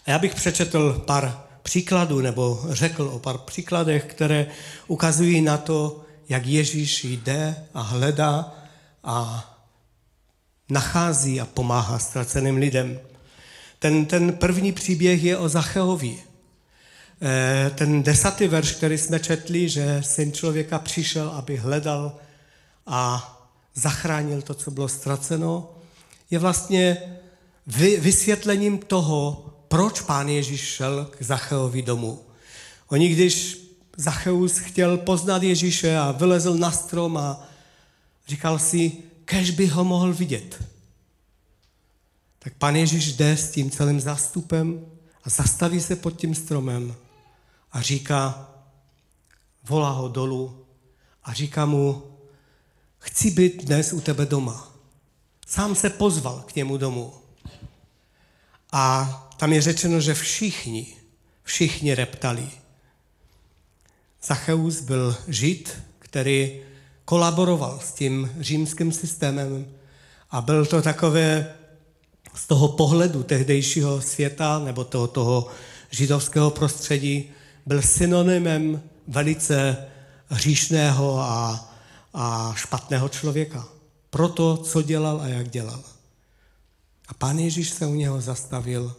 A 0.06 0.12
já 0.12 0.20
bych 0.20 0.36
přečetl 0.36 1.04
pár 1.08 1.44
příkladů, 1.64 2.22
nebo 2.22 2.66
řekl 2.70 3.04
o 3.04 3.20
pár 3.20 3.38
příkladech, 3.38 4.06
které 4.06 4.48
ukazují 4.88 5.42
na 5.42 5.58
to, 5.58 6.09
jak 6.30 6.46
Ježíš 6.46 7.04
jde 7.04 7.56
a 7.74 7.82
hledá 7.82 8.54
a 9.04 9.46
nachází 10.70 11.42
a 11.42 11.46
pomáhá 11.46 12.00
ztraceným 12.00 12.58
lidem. 12.58 13.00
Ten, 13.80 14.06
ten 14.06 14.34
první 14.34 14.72
příběh 14.72 15.24
je 15.24 15.38
o 15.38 15.50
Zacheovi. 15.50 16.20
Eh, 17.22 17.72
ten 17.76 18.04
desátý 18.04 18.48
verš, 18.48 18.72
který 18.72 18.98
jsme 18.98 19.20
četli, 19.20 19.70
že 19.70 20.02
syn 20.06 20.32
člověka 20.32 20.80
přišel, 20.80 21.30
aby 21.30 21.58
hledal 21.58 22.18
a 22.88 23.36
zachránil 23.76 24.42
to, 24.42 24.54
co 24.54 24.72
bylo 24.72 24.88
ztraceno, 24.88 25.70
je 26.32 26.40
vlastně 26.40 26.98
vysvětlením 28.00 28.78
toho, 28.78 29.46
proč 29.68 30.02
pán 30.02 30.30
Ježíš 30.30 30.62
šel 30.62 31.10
k 31.18 31.24
Zacheovi 31.24 31.82
domů. 31.82 32.20
Oni, 32.88 33.08
když 33.08 33.58
Zacheus 34.00 34.58
chtěl 34.58 34.98
poznat 34.98 35.44
Ježíše 35.44 35.98
a 35.98 36.12
vylezl 36.12 36.58
na 36.58 36.72
strom 36.72 37.18
a 37.18 37.44
říkal 38.28 38.60
si, 38.60 38.92
kež 39.26 39.52
by 39.52 39.68
ho 39.68 39.84
mohl 39.84 40.14
vidět. 40.14 40.64
Tak 42.40 42.54
pan 42.54 42.76
Ježíš 42.76 43.14
jde 43.14 43.38
s 43.38 43.52
tím 43.52 43.72
celým 43.72 44.00
zástupem 44.00 44.86
a 45.24 45.30
zastaví 45.30 45.82
se 45.82 45.96
pod 45.96 46.12
tím 46.12 46.36
stromem 46.36 46.96
a 47.72 47.82
říká, 47.82 48.50
volá 49.64 49.92
ho 49.92 50.08
dolů 50.08 50.66
a 51.24 51.34
říká 51.34 51.66
mu, 51.66 52.04
chci 53.00 53.32
být 53.32 53.66
dnes 53.66 53.94
u 53.94 54.02
tebe 54.02 54.26
doma. 54.26 54.74
Sám 55.48 55.76
se 55.76 55.90
pozval 55.90 56.44
k 56.48 56.56
němu 56.56 56.78
domů. 56.78 57.14
A 58.72 59.06
tam 59.38 59.54
je 59.54 59.62
řečeno, 59.62 60.02
že 60.02 60.14
všichni, 60.14 60.96
všichni 61.44 61.96
reptali. 61.96 62.59
Zacheus 64.24 64.82
byl 64.82 65.18
žid, 65.28 65.80
který 66.00 66.62
kolaboroval 67.06 67.80
s 67.84 67.92
tím 67.92 68.32
římským 68.40 68.92
systémem 68.92 69.68
a 70.32 70.42
byl 70.42 70.66
to 70.66 70.82
takové 70.82 71.54
z 72.36 72.48
toho 72.48 72.68
pohledu 72.68 73.24
tehdejšího 73.24 74.02
světa 74.02 74.60
nebo 74.60 74.84
toho, 74.84 75.08
toho 75.08 75.48
židovského 75.92 76.52
prostředí 76.52 77.32
byl 77.66 77.82
synonymem 77.82 78.82
velice 79.08 79.78
hříšného 80.28 81.20
a, 81.20 81.70
a 82.14 82.54
špatného 82.56 83.10
člověka. 83.10 83.68
Pro 84.10 84.30
to, 84.30 84.58
co 84.58 84.82
dělal 84.82 85.22
a 85.22 85.28
jak 85.28 85.50
dělal. 85.50 85.84
A 87.08 87.14
pán 87.14 87.40
Ježíš 87.40 87.70
se 87.70 87.86
u 87.86 87.94
něho 87.94 88.22
zastavil 88.22 88.96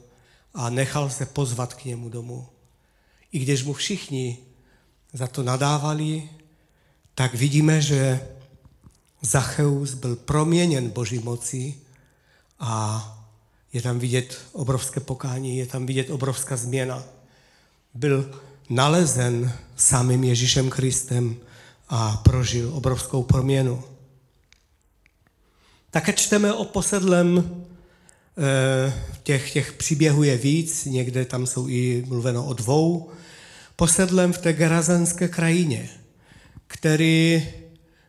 a 0.54 0.70
nechal 0.70 1.10
se 1.10 1.26
pozvat 1.26 1.74
k 1.74 1.84
němu 1.84 2.08
domů. 2.08 2.46
I 3.32 3.38
když 3.38 3.62
mu 3.62 3.72
všichni 3.72 4.38
za 5.12 5.26
to 5.26 5.42
nadávali, 5.42 6.28
tak 7.14 7.34
vidíme, 7.34 7.82
že 7.82 8.28
Zacheus 9.22 9.94
byl 9.94 10.16
proměněn 10.16 10.90
Boží 10.90 11.18
mocí 11.18 11.74
a 12.60 13.04
je 13.72 13.82
tam 13.82 13.98
vidět 13.98 14.38
obrovské 14.52 15.00
pokání, 15.00 15.58
je 15.58 15.66
tam 15.66 15.86
vidět 15.86 16.10
obrovská 16.10 16.56
změna. 16.56 17.02
Byl 17.94 18.40
nalezen 18.68 19.52
samým 19.76 20.24
Ježíšem 20.24 20.70
Kristem 20.70 21.36
a 21.88 22.16
prožil 22.16 22.74
obrovskou 22.74 23.22
proměnu. 23.22 23.84
Také 25.90 26.12
čteme 26.12 26.52
o 26.52 26.64
posedlem 26.64 27.60
Eh, 28.38 28.92
těch, 29.22 29.52
těch 29.52 29.72
příběhů 29.72 30.22
je 30.22 30.36
víc, 30.36 30.84
někde 30.84 31.24
tam 31.24 31.46
jsou 31.46 31.68
i 31.68 32.04
mluveno 32.08 32.46
o 32.46 32.52
dvou, 32.52 33.10
posedlem 33.80 34.32
v 34.32 34.38
té 34.38 34.52
gerazenské 34.52 35.28
krajině, 35.28 35.88
který 36.66 37.48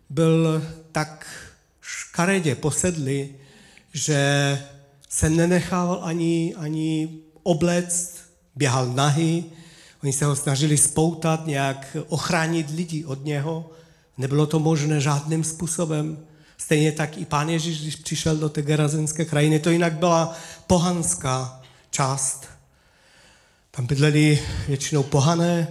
byl 0.10 0.64
tak 0.92 1.26
škaredě 1.82 2.56
posedlý, 2.56 3.30
že 3.94 4.20
se 5.10 5.30
nenechával 5.30 6.00
ani, 6.04 6.56
ani 6.58 7.10
oblect, 7.44 8.16
běhal 8.56 8.88
nahy, 8.88 9.44
oni 10.04 10.14
se 10.14 10.26
ho 10.26 10.36
snažili 10.36 10.78
spoutat, 10.78 11.48
nějak 11.48 11.98
ochránit 12.08 12.70
lidi 12.76 13.06
od 13.06 13.26
něho. 13.26 13.72
Nebylo 14.18 14.46
to 14.46 14.60
možné 14.60 15.00
žádným 15.02 15.44
způsobem. 15.44 16.18
Stejně 16.58 16.92
tak 16.92 17.18
i 17.18 17.26
pán 17.26 17.50
Ježíš, 17.50 17.82
když 17.82 17.96
přišel 17.96 18.38
do 18.38 18.50
té 18.50 18.62
gerazenské 18.62 19.26
krajiny, 19.26 19.60
to 19.60 19.70
jinak 19.70 19.94
byla 19.94 20.36
pohanská 20.68 21.62
část. 21.92 22.51
Tam 23.72 23.86
bydleli 23.86 24.44
většinou 24.68 25.04
pohané. 25.04 25.68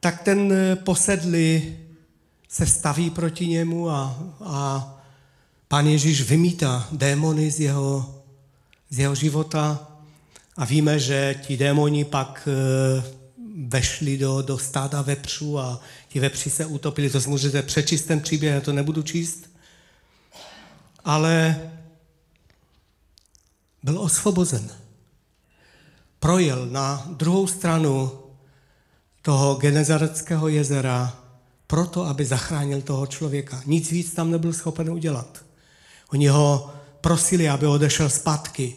Tak 0.00 0.22
ten 0.22 0.54
posedlý 0.84 1.76
se 2.48 2.66
staví 2.66 3.10
proti 3.10 3.46
němu 3.46 3.90
a, 3.90 4.18
a 4.40 4.94
pán 5.68 5.86
Ježíš 5.86 6.22
vymítá 6.22 6.88
démony 6.92 7.50
z 7.50 7.60
jeho, 7.60 8.22
z 8.90 8.98
jeho 8.98 9.14
života. 9.14 9.88
A 10.56 10.64
víme, 10.64 10.98
že 10.98 11.40
ti 11.46 11.56
démoni 11.56 12.04
pak 12.04 12.48
eh, 12.48 13.02
vešli 13.56 14.18
do, 14.18 14.42
do 14.42 14.58
stáda 14.58 15.02
vepřů 15.02 15.58
a 15.58 15.80
ti 16.08 16.20
vepři 16.20 16.50
se 16.50 16.66
utopili. 16.66 17.10
To 17.10 17.20
můžete 17.26 17.62
přečíst 17.62 18.02
ten 18.02 18.20
příběh, 18.20 18.54
já 18.54 18.60
to 18.60 18.72
nebudu 18.72 19.02
číst. 19.02 19.50
Ale 21.04 21.60
byl 23.82 24.00
osvobozen. 24.00 24.85
Projel 26.26 26.66
na 26.66 27.06
druhou 27.10 27.46
stranu 27.46 28.12
toho 29.22 29.54
Genezareckého 29.54 30.48
jezera 30.48 31.22
proto, 31.66 32.02
aby 32.02 32.24
zachránil 32.24 32.82
toho 32.82 33.06
člověka. 33.06 33.62
Nic 33.66 33.90
víc 33.90 34.14
tam 34.14 34.30
nebyl 34.30 34.52
schopen 34.52 34.90
udělat. 34.90 35.44
Oni 36.12 36.28
ho 36.28 36.74
prosili, 37.00 37.48
aby 37.48 37.66
odešel 37.66 38.10
zpátky. 38.10 38.76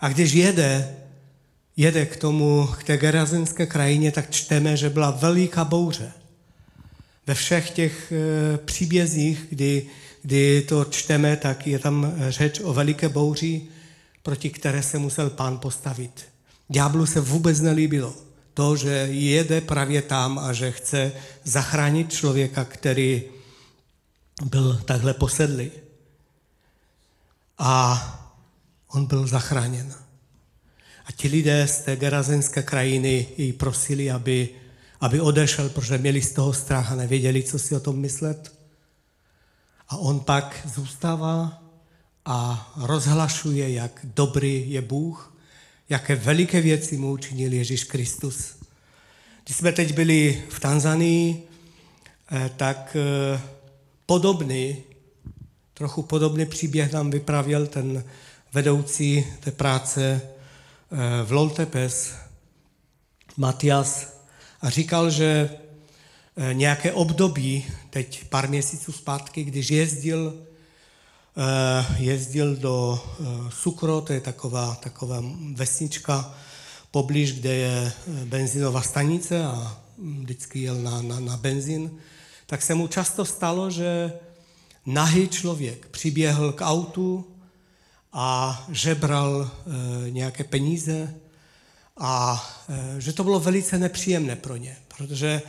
A 0.00 0.08
když 0.08 0.32
jede, 0.32 0.96
jede 1.76 2.06
k 2.06 2.16
tomu, 2.16 2.68
k 2.78 2.84
té 2.84 2.96
gerazinské 2.96 3.66
krajině, 3.66 4.12
tak 4.12 4.30
čteme, 4.30 4.76
že 4.76 4.90
byla 4.90 5.10
veliká 5.10 5.64
bouře. 5.64 6.12
Ve 7.26 7.34
všech 7.34 7.70
těch 7.70 8.12
e, 8.12 8.58
příbězích, 8.58 9.46
kdy, 9.50 9.86
kdy 10.22 10.62
to 10.62 10.84
čteme, 10.84 11.36
tak 11.36 11.66
je 11.66 11.78
tam 11.78 12.12
řeč 12.28 12.60
o 12.60 12.74
veliké 12.74 13.08
bouři, 13.08 13.62
proti 14.22 14.50
které 14.50 14.82
se 14.82 14.98
musel 14.98 15.30
pán 15.30 15.58
postavit. 15.58 16.37
Ďáblu 16.68 17.06
se 17.06 17.20
vůbec 17.20 17.60
nelíbilo 17.60 18.14
to, 18.58 18.76
že 18.76 18.90
jede 19.10 19.60
právě 19.60 20.02
tam 20.02 20.38
a 20.38 20.52
že 20.52 20.72
chce 20.72 21.12
zachránit 21.44 22.12
člověka, 22.12 22.64
který 22.64 23.22
byl 24.44 24.80
takhle 24.84 25.14
posedlý. 25.14 25.70
A 27.58 28.02
on 28.88 29.06
byl 29.06 29.26
zachráněn. 29.26 29.94
A 31.06 31.12
ti 31.12 31.28
lidé 31.28 31.68
z 31.68 31.80
té 31.80 31.96
gerazenské 31.96 32.62
krajiny 32.62 33.26
jej 33.36 33.52
prosili, 33.52 34.10
aby, 34.10 34.48
aby 35.00 35.20
odešel, 35.20 35.68
protože 35.68 35.98
měli 35.98 36.22
z 36.22 36.32
toho 36.32 36.52
strach 36.52 36.92
a 36.92 36.94
nevěděli, 36.94 37.42
co 37.42 37.58
si 37.58 37.76
o 37.76 37.80
tom 37.80 37.96
myslet. 37.96 38.52
A 39.88 39.96
on 39.96 40.20
pak 40.20 40.66
zůstává 40.74 41.62
a 42.24 42.72
rozhlašuje, 42.76 43.72
jak 43.72 44.00
dobrý 44.04 44.70
je 44.70 44.82
Bůh, 44.82 45.27
jaké 45.88 46.16
veliké 46.16 46.60
věci 46.60 46.96
mu 46.96 47.12
učinil 47.12 47.52
Ježíš 47.52 47.84
Kristus. 47.84 48.56
Když 49.44 49.56
jsme 49.56 49.72
teď 49.72 49.94
byli 49.94 50.42
v 50.48 50.60
Tanzanii, 50.60 51.42
eh, 52.32 52.50
tak 52.56 52.96
eh, 52.96 53.40
podobný, 54.06 54.76
trochu 55.74 56.02
podobný 56.02 56.46
příběh 56.46 56.92
nám 56.92 57.10
vypravěl 57.10 57.66
ten 57.66 58.04
vedoucí 58.52 59.26
té 59.40 59.50
práce 59.50 60.20
eh, 60.22 61.24
v 61.24 61.32
Loltepes, 61.32 62.14
Matias, 63.36 64.18
a 64.60 64.70
říkal, 64.70 65.10
že 65.10 65.50
nějaké 66.52 66.92
období, 66.92 67.64
teď 67.90 68.24
pár 68.28 68.48
měsíců 68.48 68.92
zpátky, 68.92 69.44
když 69.44 69.70
jezdil 69.70 70.47
jezdil 71.98 72.56
do 72.56 73.00
eh, 73.20 73.24
Sukro, 73.50 74.00
to 74.00 74.12
je 74.12 74.20
taková, 74.20 74.74
taková 74.74 75.22
vesnička 75.54 76.34
poblíž, 76.90 77.32
kde 77.40 77.54
je 77.54 77.92
eh, 77.92 78.24
benzinová 78.24 78.82
stanice 78.82 79.44
a 79.44 79.80
vždycky 79.98 80.60
jel 80.60 80.82
na, 80.82 81.02
na, 81.02 81.20
na 81.20 81.36
benzín, 81.36 81.90
tak 82.46 82.62
se 82.62 82.74
mu 82.74 82.86
často 82.86 83.24
stalo, 83.24 83.70
že 83.70 84.12
nahý 84.86 85.28
člověk 85.28 85.86
přiběhl 85.86 86.52
k 86.52 86.64
autu 86.64 87.24
a 88.12 88.66
žebral 88.70 89.50
e, 90.06 90.10
nějaké 90.10 90.44
peníze 90.44 91.14
a 91.96 92.44
e, 92.68 93.00
že 93.00 93.12
to 93.12 93.24
bylo 93.24 93.40
velice 93.40 93.78
nepříjemné 93.78 94.36
pro 94.36 94.56
ně, 94.56 94.76
protože 94.96 95.42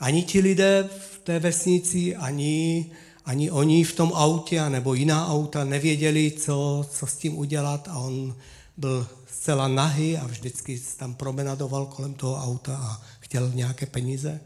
ani 0.00 0.22
ti 0.22 0.40
lidé 0.40 0.88
v 1.12 1.18
té 1.18 1.38
vesnici, 1.38 2.16
ani 2.16 2.90
ani 3.24 3.50
oni 3.50 3.84
v 3.84 3.92
tom 3.92 4.12
autě 4.14 4.70
nebo 4.70 4.94
jiná 4.94 5.28
auta 5.28 5.64
nevěděli, 5.64 6.30
co, 6.30 6.86
co 6.90 7.06
s 7.06 7.16
tím 7.16 7.38
udělat 7.38 7.88
a 7.88 7.98
on 7.98 8.34
byl 8.76 9.06
zcela 9.26 9.68
nahý 9.68 10.16
a 10.16 10.26
vždycky 10.26 10.82
tam 10.96 11.14
promenadoval 11.14 11.86
kolem 11.86 12.14
toho 12.14 12.36
auta 12.36 12.76
a 12.76 13.02
chtěl 13.20 13.50
nějaké 13.54 13.86
peníze. 13.86 14.40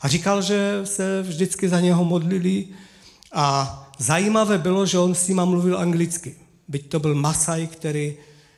A 0.00 0.08
říkal, 0.08 0.42
že 0.42 0.80
se 0.84 1.22
vždycky 1.22 1.68
za 1.68 1.80
něho 1.80 2.04
modlili 2.04 2.68
a 3.32 3.78
zajímavé 3.98 4.58
bylo, 4.58 4.86
že 4.86 4.98
on 4.98 5.14
s 5.14 5.28
nima 5.28 5.44
mluvil 5.44 5.78
anglicky. 5.78 6.34
Byť 6.68 6.88
to 6.88 7.00
byl 7.00 7.14
Masaj, 7.14 7.66
který, 7.66 8.14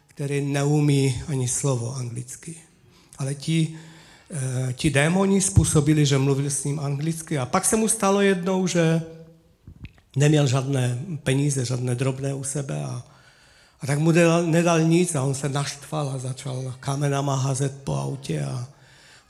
který 0.07 0.41
neumí 0.41 1.23
ani 1.29 1.49
slovo 1.49 1.95
anglicky. 1.95 2.57
Ale 3.19 3.35
ti, 3.35 3.77
eh, 4.31 4.73
ti 4.73 4.91
démoni 4.91 5.41
způsobili, 5.41 6.07
že 6.07 6.19
mluvil 6.19 6.51
s 6.51 6.65
ním 6.65 6.81
anglicky. 6.81 7.39
A 7.39 7.47
pak 7.47 7.65
se 7.65 7.77
mu 7.77 7.89
stalo 7.89 8.21
jednou, 8.21 8.67
že 8.67 9.03
neměl 10.17 10.47
žádné 10.47 10.99
peníze, 11.23 11.65
žádné 11.65 11.95
drobné 11.95 12.35
u 12.35 12.45
sebe 12.45 12.85
a, 12.85 13.03
a 13.81 13.87
tak 13.87 13.99
mu 13.99 14.11
nedal, 14.11 14.43
nedal 14.43 14.81
nic 14.81 15.15
a 15.15 15.23
on 15.23 15.35
se 15.35 15.49
naštval 15.49 16.09
a 16.09 16.19
začal 16.19 16.75
kamenama 16.81 17.37
házet 17.37 17.83
po 17.85 17.95
autě 17.95 18.45
a, 18.45 18.69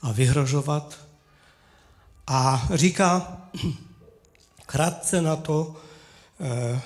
a 0.02 0.12
vyhrožovat. 0.12 0.98
A 2.26 2.68
říká, 2.74 3.38
krátce 4.66 5.22
na 5.22 5.36
to, 5.36 5.76
eh, 6.40 6.80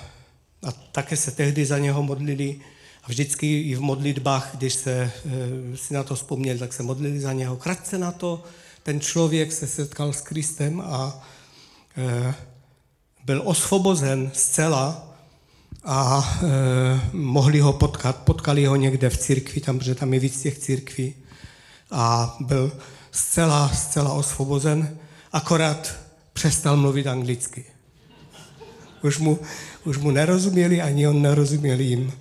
a 0.63 0.71
také 0.71 1.17
se 1.17 1.31
tehdy 1.31 1.65
za 1.65 1.77
něho 1.77 2.03
modlili, 2.03 2.61
a 3.03 3.07
vždycky 3.07 3.61
i 3.61 3.75
v 3.75 3.81
modlitbách, 3.81 4.49
když 4.53 4.73
se 4.73 5.11
eh, 5.25 5.77
si 5.77 5.93
na 5.93 6.03
to 6.03 6.15
vzpomněl, 6.15 6.57
tak 6.57 6.73
se 6.73 6.83
modlili 6.83 7.19
za 7.19 7.33
něho. 7.33 7.57
Krátce 7.57 7.97
na 7.97 8.11
to 8.11 8.43
ten 8.83 8.99
člověk 8.99 9.51
se 9.51 9.67
setkal 9.67 10.13
s 10.13 10.21
Kristem 10.21 10.81
a 10.81 11.27
eh, 11.97 12.35
byl 13.25 13.41
osvobozen 13.45 14.31
zcela 14.33 15.09
a 15.83 16.23
e, 16.41 16.99
mohli 17.13 17.59
ho 17.59 17.73
potkat. 17.73 18.15
Potkali 18.15 18.65
ho 18.65 18.75
někde 18.75 19.09
v 19.09 19.17
církvi, 19.17 19.61
tam, 19.61 19.79
protože 19.79 19.95
tam 19.95 20.13
je 20.13 20.19
víc 20.19 20.41
těch 20.41 20.57
církví. 20.57 21.13
A 21.91 22.35
byl 22.39 22.71
zcela, 23.11 23.69
zcela 23.69 24.13
osvobozen, 24.13 24.97
akorát 25.31 25.95
přestal 26.33 26.77
mluvit 26.77 27.07
anglicky. 27.07 27.65
Už 29.03 29.17
mu, 29.17 29.39
už 29.85 29.97
mu 29.97 30.11
nerozuměli, 30.11 30.81
ani 30.81 31.07
on 31.07 31.21
nerozuměl 31.21 31.79
jim. 31.79 32.13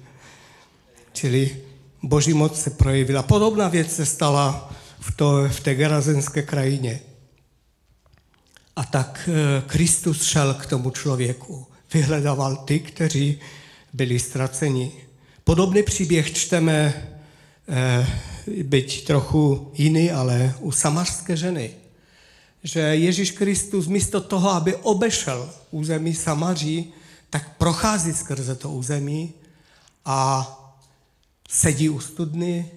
Čili 1.12 1.56
boží 2.02 2.34
moc 2.34 2.60
se 2.60 2.70
projevila. 2.70 3.22
Podobná 3.22 3.68
věc 3.68 3.92
se 3.92 4.06
stala 4.06 4.72
v, 5.00 5.16
to, 5.16 5.48
v 5.48 5.60
té 5.60 5.74
gerazenské 5.74 6.42
krajině. 6.42 7.00
A 8.78 8.84
tak 8.84 9.28
eh, 9.28 9.62
Kristus 9.66 10.22
šel 10.22 10.54
k 10.54 10.66
tomu 10.66 10.90
člověku. 10.90 11.66
Vyhledával 11.94 12.56
ty, 12.56 12.80
kteří 12.80 13.38
byli 13.92 14.18
ztraceni. 14.18 14.92
Podobný 15.44 15.82
příběh 15.82 16.32
čteme, 16.32 17.08
eh, 17.68 18.06
byť 18.62 19.06
trochu 19.06 19.72
jiný, 19.74 20.10
ale 20.10 20.54
u 20.60 20.72
samařské 20.72 21.36
ženy. 21.36 21.70
Že 22.62 22.80
Ježíš 22.80 23.30
Kristus 23.30 23.86
místo 23.86 24.20
toho, 24.20 24.50
aby 24.50 24.76
obešel 24.76 25.50
území 25.70 26.14
Samaří, 26.14 26.92
tak 27.30 27.56
prochází 27.56 28.12
skrze 28.12 28.54
to 28.54 28.70
území 28.70 29.34
a 30.04 30.46
sedí 31.48 31.88
u 31.88 32.00
studny 32.00 32.70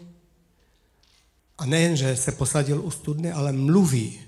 a 1.58 1.66
nejenže 1.66 2.16
se 2.16 2.32
posadil 2.32 2.82
u 2.82 2.92
studny, 2.92 3.32
ale 3.32 3.52
mluví 3.52 4.20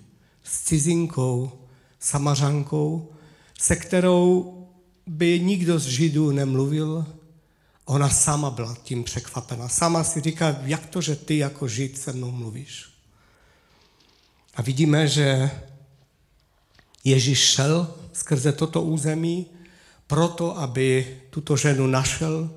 s 0.43 0.63
cizinkou, 0.63 1.62
samařankou, 2.03 3.11
se 3.59 3.75
kterou 3.75 4.53
by 5.07 5.39
nikdo 5.39 5.79
z 5.79 5.85
Židů 5.85 6.31
nemluvil. 6.31 7.05
Ona 7.85 8.09
sama 8.09 8.49
byla 8.49 8.75
tím 8.83 9.03
překvapena. 9.03 9.67
Sama 9.67 10.03
si 10.03 10.21
říká, 10.21 10.55
jak 10.63 10.85
to, 10.85 11.01
že 11.01 11.15
ty 11.15 11.37
jako 11.37 11.67
Žid 11.67 11.97
se 11.97 12.13
mnou 12.13 12.31
mluvíš. 12.31 12.85
A 14.55 14.61
vidíme, 14.61 15.07
že 15.07 15.51
Ježíš 17.03 17.39
šel 17.39 17.95
skrze 18.13 18.51
toto 18.51 18.81
území 18.81 19.45
proto, 20.07 20.59
aby 20.59 21.17
tuto 21.29 21.57
ženu 21.57 21.87
našel, 21.87 22.49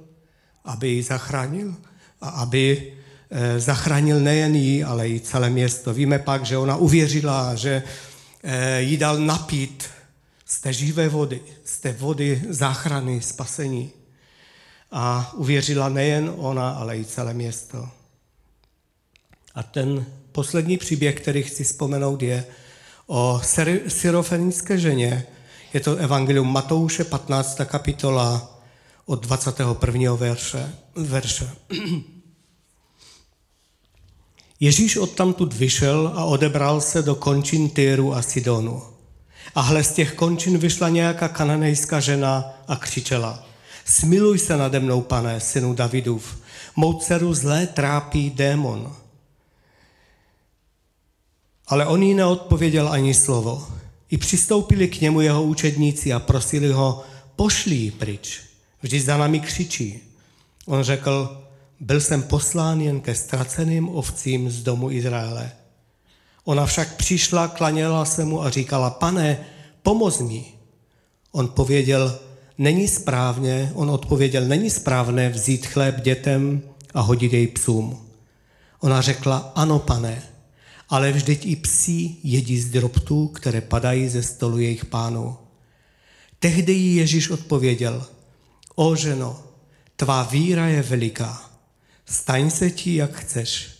aby 0.65 0.89
ji 0.89 1.03
zachránil 1.03 1.75
a 2.21 2.29
aby 2.29 2.93
eh, 3.31 3.61
zachránil 3.61 4.21
nejen 4.21 4.55
ji, 4.55 4.85
ale 4.85 5.09
i 5.09 5.21
celé 5.21 5.51
město. 5.51 5.95
Víme 5.95 6.19
pak, 6.19 6.47
že 6.47 6.59
ona 6.59 6.77
uvěřila, 6.77 7.55
že 7.55 7.83
jí 8.79 8.97
dal 8.97 9.19
napít 9.19 9.85
z 10.45 10.61
té 10.61 10.73
živé 10.73 11.09
vody, 11.09 11.41
z 11.65 11.79
té 11.79 11.93
vody 11.93 12.43
záchrany, 12.49 13.21
spasení. 13.21 13.91
A 14.93 15.33
uvěřila 15.35 15.89
nejen 15.89 16.33
ona, 16.37 16.71
ale 16.71 16.99
i 16.99 17.05
celé 17.05 17.35
město. 17.35 17.89
A 19.55 19.63
ten 19.63 20.07
poslední 20.33 20.77
příběh, 20.77 21.21
který 21.21 21.43
chci 21.43 21.65
vzpomenout, 21.65 22.23
je 22.23 22.45
o 23.07 23.41
syrofenické 23.89 24.79
ženě. 24.79 25.27
Je 25.73 25.81
to 25.81 25.97
Evangelium 25.97 26.53
Matouše, 26.53 27.05
15. 27.05 27.61
kapitola 27.65 28.61
od 29.07 29.27
21. 29.27 30.15
verše. 30.15 30.73
verše. 30.97 31.51
Ježíš 34.61 34.97
odtamtud 34.97 35.53
vyšel 35.53 36.13
a 36.17 36.25
odebral 36.25 36.81
se 36.81 37.03
do 37.03 37.15
končin 37.15 37.71
Tyru 37.71 38.15
a 38.15 38.23
Sidonu. 38.23 38.83
A 39.55 39.61
hle, 39.61 39.85
z 39.85 39.93
těch 39.93 40.15
končin 40.15 40.59
vyšla 40.59 40.89
nějaká 40.89 41.29
kananejská 41.29 42.01
žena 42.01 42.45
a 42.69 42.77
křičela. 42.77 43.47
Smiluj 43.85 44.39
se 44.39 44.57
nade 44.57 44.81
mnou, 44.81 45.01
pane, 45.01 45.41
synu 45.41 45.75
Davidův. 45.75 46.39
Mou 46.77 46.99
dceru 46.99 47.35
zlé 47.35 47.67
trápí 47.67 48.31
démon. 48.31 48.97
Ale 51.67 51.87
on 51.87 52.03
jí 52.03 52.15
neodpověděl 52.15 52.89
ani 52.89 53.15
slovo. 53.15 53.69
I 54.11 54.17
přistoupili 54.17 54.89
k 54.89 55.01
němu 55.01 55.21
jeho 55.21 55.43
učedníci 55.43 56.13
a 56.13 56.19
prosili 56.19 56.73
ho, 56.73 57.05
pošli 57.37 57.75
ji 57.75 57.91
pryč, 57.91 58.41
vždyť 58.83 59.03
za 59.05 59.17
nami 59.17 59.41
křičí. 59.41 60.01
On 60.67 60.83
řekl, 60.83 61.46
byl 61.81 62.01
jsem 62.01 62.23
poslán 62.23 62.81
jen 62.81 63.01
ke 63.01 63.15
ztraceným 63.15 63.89
ovcím 63.89 64.51
z 64.51 64.63
domu 64.63 64.91
Izraele. 64.91 65.53
Ona 66.45 66.67
však 66.67 66.97
přišla, 66.97 67.49
klaněla 67.49 68.05
se 68.05 68.25
mu 68.25 68.43
a 68.43 68.51
říkala, 68.51 68.91
pane, 68.91 69.39
pomoz 69.83 70.21
mi. 70.21 70.45
On 71.33 71.49
pověděl, 71.49 72.19
není 72.59 72.89
správně, 72.89 73.73
on 73.75 73.91
odpověděl, 73.91 74.45
není 74.45 74.71
správné 74.71 75.29
vzít 75.29 75.67
chléb 75.67 76.01
dětem 76.01 76.63
a 76.95 77.01
hodit 77.01 77.33
jej 77.33 77.47
psům. 77.47 78.07
Ona 78.81 79.01
řekla, 79.01 79.53
ano, 79.55 79.79
pane, 79.79 80.23
ale 80.89 81.13
vždyť 81.13 81.47
i 81.47 81.57
psí 81.57 82.21
jedí 82.23 82.61
z 82.61 82.71
drobtů, 82.71 83.29
které 83.29 83.61
padají 83.61 84.09
ze 84.09 84.23
stolu 84.23 84.59
jejich 84.59 84.85
pánů. 84.85 85.37
Tehdy 86.39 86.73
jí 86.73 86.97
Ježíš 86.97 87.31
odpověděl, 87.31 88.07
o 88.75 88.97
ženo, 88.97 89.39
tvá 89.97 90.23
víra 90.23 90.67
je 90.67 90.83
veliká, 90.83 91.51
staň 92.07 92.51
se 92.51 92.71
ti, 92.71 92.95
jak 92.95 93.13
chceš. 93.13 93.71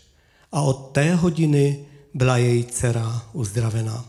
A 0.51 0.61
od 0.61 0.91
té 0.91 1.15
hodiny 1.15 1.85
byla 2.13 2.37
její 2.37 2.65
dcera 2.65 3.29
uzdravená. 3.33 4.05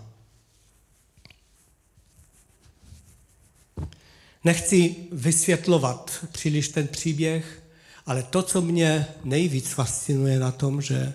Nechci 4.45 4.97
vysvětlovat 5.13 6.25
příliš 6.33 6.69
ten 6.69 6.89
příběh, 6.89 7.63
ale 8.07 8.23
to, 8.23 8.43
co 8.43 8.63
mě 8.63 9.07
nejvíc 9.25 9.69
fascinuje 9.69 10.39
na 10.39 10.53
tom, 10.53 10.83
že 10.83 11.15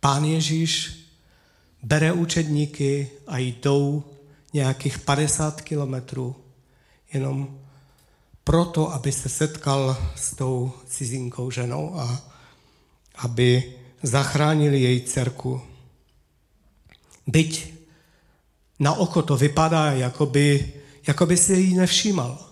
pán 0.00 0.24
Ježíš 0.24 0.98
bere 1.82 2.12
učedníky 2.12 3.10
a 3.26 3.38
jdou 3.38 4.04
nějakých 4.52 4.98
50 4.98 5.60
kilometrů 5.60 6.36
jenom 7.12 7.60
proto, 8.48 8.92
aby 8.92 9.12
se 9.12 9.28
setkal 9.28 9.96
s 10.16 10.34
tou 10.34 10.72
cizinkou 10.86 11.50
ženou 11.50 12.00
a 12.00 12.20
aby 13.16 13.76
zachránili 14.02 14.80
její 14.80 15.00
dcerku. 15.00 15.60
Byť 17.26 17.74
na 18.78 18.92
oko 18.92 19.22
to 19.22 19.36
vypadá, 19.36 19.92
jako 19.92 20.26
by, 20.26 20.72
jako 21.06 21.26
by 21.26 21.36
si 21.36 21.52
jí 21.52 21.76
nevšímal. 21.76 22.48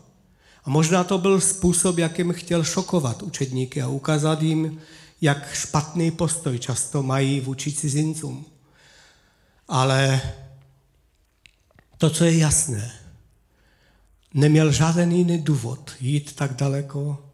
A 0.64 0.70
možná 0.70 1.04
to 1.04 1.18
byl 1.18 1.40
způsob, 1.40 1.98
jakým 1.98 2.32
chtěl 2.32 2.64
šokovat 2.64 3.22
učedníky 3.22 3.82
a 3.82 3.88
ukázat 3.88 4.42
jim, 4.42 4.80
jak 5.20 5.54
špatný 5.54 6.10
postoj 6.10 6.58
často 6.58 7.02
mají 7.02 7.40
vůči 7.40 7.72
cizincům. 7.72 8.44
Ale 9.68 10.20
to, 11.98 12.10
co 12.10 12.24
je 12.24 12.38
jasné, 12.38 13.05
neměl 14.36 14.72
žádný 14.72 15.18
jiný 15.18 15.38
důvod 15.38 15.90
jít 16.00 16.36
tak 16.36 16.52
daleko, 16.52 17.24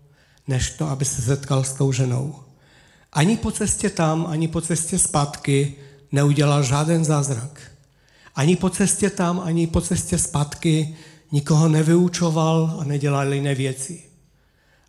než 0.48 0.70
to, 0.70 0.88
aby 0.88 1.04
se 1.04 1.22
setkal 1.22 1.64
s 1.64 1.72
tou 1.72 1.92
ženou. 1.92 2.34
Ani 3.12 3.36
po 3.36 3.50
cestě 3.50 3.90
tam, 3.90 4.26
ani 4.26 4.48
po 4.48 4.60
cestě 4.60 4.98
zpátky 4.98 5.74
neudělal 6.12 6.62
žádný 6.62 7.04
zázrak. 7.04 7.60
Ani 8.34 8.56
po 8.56 8.70
cestě 8.70 9.10
tam, 9.10 9.40
ani 9.40 9.66
po 9.66 9.80
cestě 9.80 10.18
zpátky 10.18 10.96
nikoho 11.32 11.68
nevyučoval 11.68 12.76
a 12.80 12.84
nedělal 12.84 13.32
jiné 13.32 13.54
věci. 13.54 14.02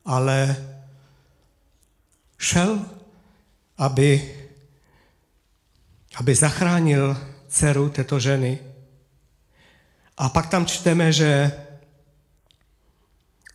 Ale 0.06 0.56
šel, 2.38 2.80
aby, 3.78 4.36
aby 6.16 6.36
zachránil 6.36 7.18
dceru 7.48 7.90
této 7.90 8.20
ženy. 8.20 8.60
A 10.18 10.30
pak 10.30 10.48
tam 10.50 10.66
čteme, 10.66 11.14
že 11.14 11.52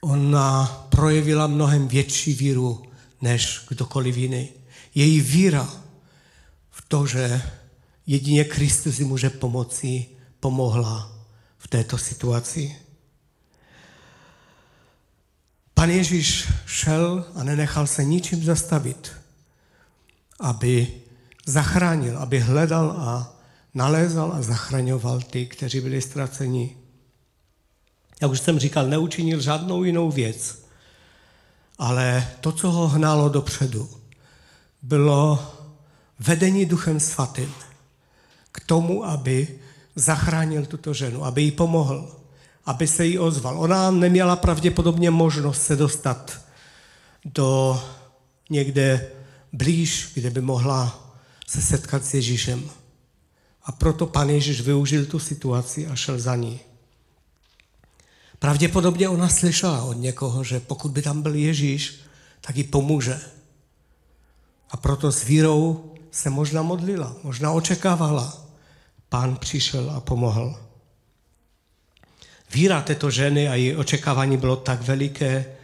ona 0.01 0.67
projevila 0.89 1.47
mnohem 1.47 1.89
větší 1.89 2.35
víru 2.35 2.83
než 3.21 3.65
kdokoliv 3.69 4.17
jiný. 4.17 4.49
Její 4.95 5.21
víra 5.21 5.69
v 6.71 6.85
to, 6.89 7.07
že 7.07 7.43
jedině 8.07 8.45
Kristus 8.45 8.99
ji 8.99 9.05
může 9.05 9.31
pomoci, 9.31 10.07
pomohla 10.41 11.13
v 11.59 11.69
této 11.69 11.99
situaci. 11.99 12.77
Pan 15.75 15.91
Ježíš 15.91 16.49
šel 16.67 17.25
a 17.35 17.45
nenechal 17.45 17.87
se 17.87 18.05
ničím 18.05 18.45
zastavit, 18.45 19.13
aby 20.41 20.93
zachránil, 21.47 22.19
aby 22.19 22.41
hledal 22.41 22.91
a 22.91 23.37
nalézal 23.75 24.33
a 24.33 24.43
zachraňoval 24.43 25.21
ty, 25.21 25.47
kteří 25.47 25.81
byli 25.81 26.03
ztraceni. 26.03 26.77
Jak 28.23 28.31
už 28.31 28.41
jsem 28.41 28.59
říkal, 28.59 28.87
neučinil 28.87 29.41
žádnou 29.41 29.85
jinou 29.85 30.11
věc, 30.11 30.65
ale 31.79 32.29
to, 32.41 32.53
co 32.53 32.71
ho 32.71 32.89
hnalo 32.89 33.29
dopředu, 33.29 33.91
bylo 34.83 35.53
vedení 36.19 36.67
Duchem 36.67 37.01
Svatým 37.01 37.55
k 38.53 38.61
tomu, 38.61 39.05
aby 39.05 39.59
zachránil 39.95 40.67
tuto 40.67 40.95
ženu, 40.95 41.25
aby 41.25 41.43
jí 41.43 41.51
pomohl, 41.51 42.17
aby 42.67 42.87
se 42.87 43.07
jí 43.07 43.19
ozval. 43.19 43.61
Ona 43.61 43.91
neměla 43.91 44.37
pravděpodobně 44.37 45.11
možnost 45.11 45.63
se 45.63 45.77
dostat 45.77 46.41
do 47.25 47.83
někde 48.51 49.11
blíž, 49.53 50.11
kde 50.15 50.31
by 50.31 50.41
mohla 50.41 51.13
se 51.47 51.63
setkat 51.63 52.05
s 52.05 52.15
Ježíšem. 52.15 52.71
A 53.65 53.73
proto 53.73 54.07
pan 54.07 54.31
Ježíš 54.31 54.61
využil 54.61 55.07
tu 55.07 55.19
situaci 55.19 55.87
a 55.87 55.97
šel 55.97 56.19
za 56.19 56.37
ní. 56.37 56.61
Pravděpodobně 58.39 59.09
ona 59.09 59.29
slyšela 59.29 59.83
od 59.83 59.93
někoho, 59.93 60.45
že 60.45 60.61
pokud 60.61 60.93
by 60.93 61.03
tam 61.03 61.23
byl 61.23 61.35
Ježíš, 61.35 62.01
tak 62.41 62.57
jí 62.57 62.65
pomůže. 62.65 63.21
A 64.71 64.77
proto 64.77 65.13
s 65.13 65.25
vírou 65.25 65.95
se 66.11 66.31
možná 66.31 66.63
modlila, 66.63 67.17
možná 67.23 67.53
očekávala. 67.53 68.47
Pán 69.09 69.37
přišel 69.37 69.91
a 69.91 70.01
pomohl. 70.01 70.57
Víra 72.55 72.83
této 72.83 73.11
ženy 73.11 73.49
a 73.49 73.55
její 73.55 73.77
očekávání 73.77 74.37
bylo 74.37 74.57
tak 74.57 74.83
veliké, 74.83 75.57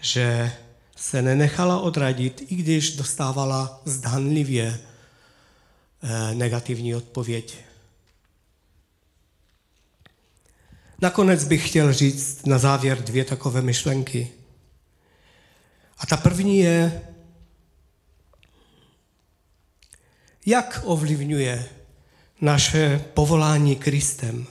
že 0.00 0.52
se 0.96 1.22
nenechala 1.22 1.80
odradit, 1.80 2.42
i 2.48 2.56
když 2.56 2.96
dostávala 2.96 3.80
zdánlivě 3.84 4.80
eh, 6.02 6.34
negativní 6.34 6.94
odpověď. 6.94 7.71
Nakonec 11.02 11.44
bych 11.44 11.68
chtěl 11.68 11.92
říct 11.92 12.46
na 12.46 12.58
závěr 12.58 13.02
dvě 13.02 13.24
takové 13.24 13.62
myšlenky. 13.62 14.30
A 15.98 16.06
ta 16.06 16.16
první 16.16 16.58
je, 16.58 17.02
jak 20.46 20.82
ovlivňuje 20.84 21.68
naše 22.40 23.04
povolání 23.14 23.76
Kristem 23.76 24.46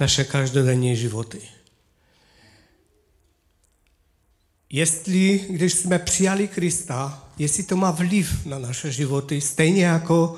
naše 0.00 0.24
každodenní 0.24 0.96
životy. 0.96 1.40
Jestli, 4.70 5.46
když 5.50 5.74
jsme 5.74 5.98
přijali 5.98 6.48
Krista, 6.48 7.28
jestli 7.38 7.62
to 7.62 7.76
má 7.76 7.90
vliv 7.90 8.46
na 8.46 8.58
naše 8.58 8.92
životy, 8.92 9.40
stejně 9.40 9.84
jako, 9.84 10.36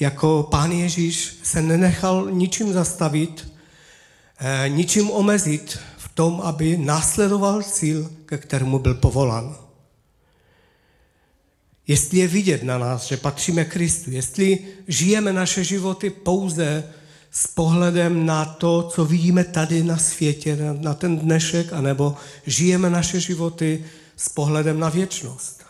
jako 0.00 0.48
Pán 0.50 0.72
Ježíš 0.72 1.38
se 1.42 1.62
nenechal 1.62 2.30
ničím 2.30 2.72
zastavit, 2.72 3.57
ničím 4.68 5.10
omezit 5.10 5.78
v 5.96 6.08
tom, 6.14 6.40
aby 6.40 6.76
následoval 6.76 7.62
cíl, 7.62 8.10
ke 8.26 8.38
kterému 8.38 8.78
byl 8.78 8.94
povolán. 8.94 9.56
Jestli 11.86 12.18
je 12.18 12.28
vidět 12.28 12.62
na 12.62 12.78
nás, 12.78 13.06
že 13.06 13.16
patříme 13.16 13.64
Kristu, 13.64 14.10
jestli 14.10 14.58
žijeme 14.88 15.32
naše 15.32 15.64
životy 15.64 16.10
pouze 16.10 16.84
s 17.30 17.46
pohledem 17.46 18.26
na 18.26 18.44
to, 18.44 18.82
co 18.82 19.04
vidíme 19.04 19.44
tady 19.44 19.82
na 19.82 19.96
světě, 19.96 20.56
na, 20.56 20.72
na 20.72 20.94
ten 20.94 21.18
dnešek, 21.18 21.72
anebo 21.72 22.16
žijeme 22.46 22.90
naše 22.90 23.20
životy 23.20 23.84
s 24.16 24.28
pohledem 24.28 24.80
na 24.80 24.88
věčnost. 24.88 25.64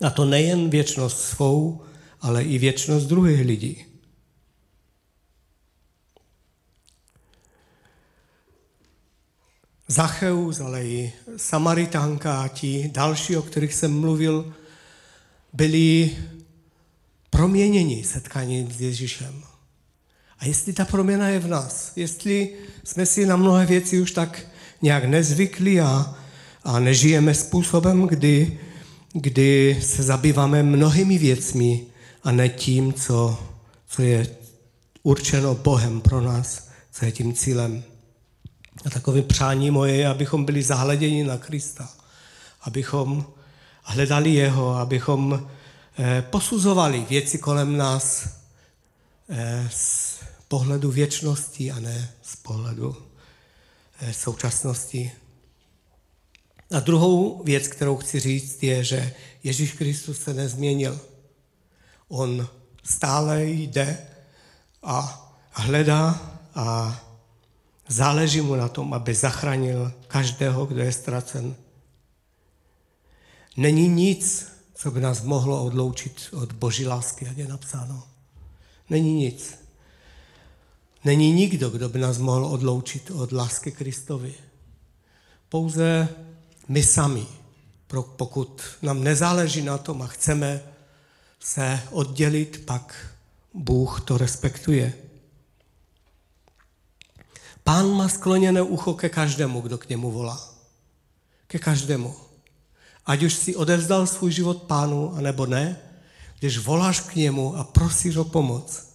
A 0.00 0.10
to 0.10 0.24
nejen 0.24 0.70
věčnost 0.70 1.20
svou, 1.20 1.82
ale 2.20 2.42
i 2.42 2.58
věčnost 2.58 3.06
druhých 3.06 3.46
lidí. 3.46 3.89
Zacheus, 9.90 10.60
ale 10.60 10.84
i 10.86 11.12
Samaritánka 11.36 12.42
a 12.42 12.48
ti 12.48 12.90
další, 12.94 13.36
o 13.36 13.42
kterých 13.42 13.74
jsem 13.74 14.00
mluvil, 14.00 14.54
byli 15.52 16.10
proměněni 17.30 18.04
setkáním 18.04 18.72
s 18.72 18.80
Ježíšem. 18.80 19.42
A 20.38 20.46
jestli 20.46 20.72
ta 20.72 20.84
proměna 20.84 21.28
je 21.28 21.38
v 21.38 21.46
nás, 21.46 21.92
jestli 21.96 22.54
jsme 22.84 23.06
si 23.06 23.26
na 23.26 23.36
mnohé 23.36 23.66
věci 23.66 24.00
už 24.00 24.10
tak 24.10 24.46
nějak 24.82 25.04
nezvykli 25.04 25.80
a, 25.80 26.14
a 26.64 26.78
nežijeme 26.78 27.34
způsobem, 27.34 28.06
kdy, 28.06 28.60
kdy 29.12 29.78
se 29.82 30.02
zabýváme 30.02 30.62
mnohými 30.62 31.18
věcmi 31.18 31.86
a 32.22 32.32
ne 32.32 32.48
tím, 32.48 32.92
co, 32.92 33.38
co 33.88 34.02
je 34.02 34.26
určeno 35.02 35.54
Bohem 35.54 36.00
pro 36.00 36.20
nás, 36.20 36.68
co 36.92 37.04
je 37.04 37.12
tím 37.12 37.34
cílem. 37.34 37.89
A 38.84 38.90
takové 38.90 39.22
přání 39.22 39.70
moje 39.70 39.94
je, 39.96 40.08
abychom 40.08 40.44
byli 40.44 40.62
zahleděni 40.62 41.24
na 41.24 41.38
Krista, 41.38 41.88
abychom 42.60 43.26
hledali 43.82 44.34
Jeho, 44.34 44.76
abychom 44.76 45.48
eh, 45.98 46.22
posuzovali 46.30 47.06
věci 47.08 47.38
kolem 47.38 47.76
nás 47.76 48.28
eh, 49.28 49.68
z 49.72 50.18
pohledu 50.48 50.90
věčnosti 50.90 51.70
a 51.70 51.80
ne 51.80 52.12
z 52.22 52.36
pohledu 52.36 52.96
eh, 54.00 54.12
současnosti. 54.12 55.12
A 56.70 56.80
druhou 56.80 57.42
věc, 57.44 57.68
kterou 57.68 57.96
chci 57.96 58.20
říct, 58.20 58.62
je, 58.62 58.84
že 58.84 59.14
Ježíš 59.42 59.72
Kristus 59.72 60.18
se 60.18 60.34
nezměnil. 60.34 61.00
On 62.08 62.48
stále 62.82 63.44
jde 63.44 63.98
a 64.82 65.26
hledá 65.50 66.20
a 66.54 67.00
záleží 67.90 68.40
mu 68.40 68.54
na 68.54 68.68
tom, 68.68 68.94
aby 68.94 69.14
zachránil 69.14 69.92
každého, 70.08 70.66
kdo 70.66 70.80
je 70.80 70.92
ztracen. 70.92 71.54
Není 73.56 73.88
nic, 73.88 74.52
co 74.74 74.90
by 74.90 75.00
nás 75.00 75.22
mohlo 75.22 75.64
odloučit 75.64 76.28
od 76.32 76.52
boží 76.52 76.86
lásky, 76.86 77.24
jak 77.24 77.38
je 77.38 77.48
napsáno. 77.48 78.02
Není 78.90 79.14
nic. 79.14 79.58
Není 81.04 81.32
nikdo, 81.32 81.70
kdo 81.70 81.88
by 81.88 81.98
nás 81.98 82.18
mohl 82.18 82.46
odloučit 82.46 83.10
od 83.10 83.32
lásky 83.32 83.72
Kristovi. 83.72 84.34
Pouze 85.48 86.08
my 86.68 86.82
sami, 86.82 87.26
pokud 88.16 88.62
nám 88.82 89.04
nezáleží 89.04 89.62
na 89.62 89.78
tom 89.78 90.02
a 90.02 90.06
chceme 90.06 90.62
se 91.40 91.80
oddělit, 91.90 92.62
pak 92.66 93.14
Bůh 93.54 94.00
to 94.00 94.18
respektuje. 94.18 95.09
Pán 97.70 97.90
má 97.90 98.08
skloněné 98.08 98.62
ucho 98.62 98.94
ke 98.94 99.08
každému, 99.08 99.60
kdo 99.60 99.78
k 99.78 99.88
němu 99.88 100.10
volá. 100.10 100.54
Ke 101.46 101.58
každému. 101.58 102.14
Ať 103.06 103.22
už 103.22 103.34
si 103.34 103.56
odevzdal 103.56 104.06
svůj 104.06 104.32
život 104.32 104.62
pánu, 104.62 105.14
anebo 105.14 105.46
ne, 105.46 105.78
když 106.38 106.58
voláš 106.58 107.00
k 107.00 107.14
němu 107.14 107.56
a 107.56 107.64
prosíš 107.64 108.16
o 108.16 108.24
pomoc, 108.24 108.90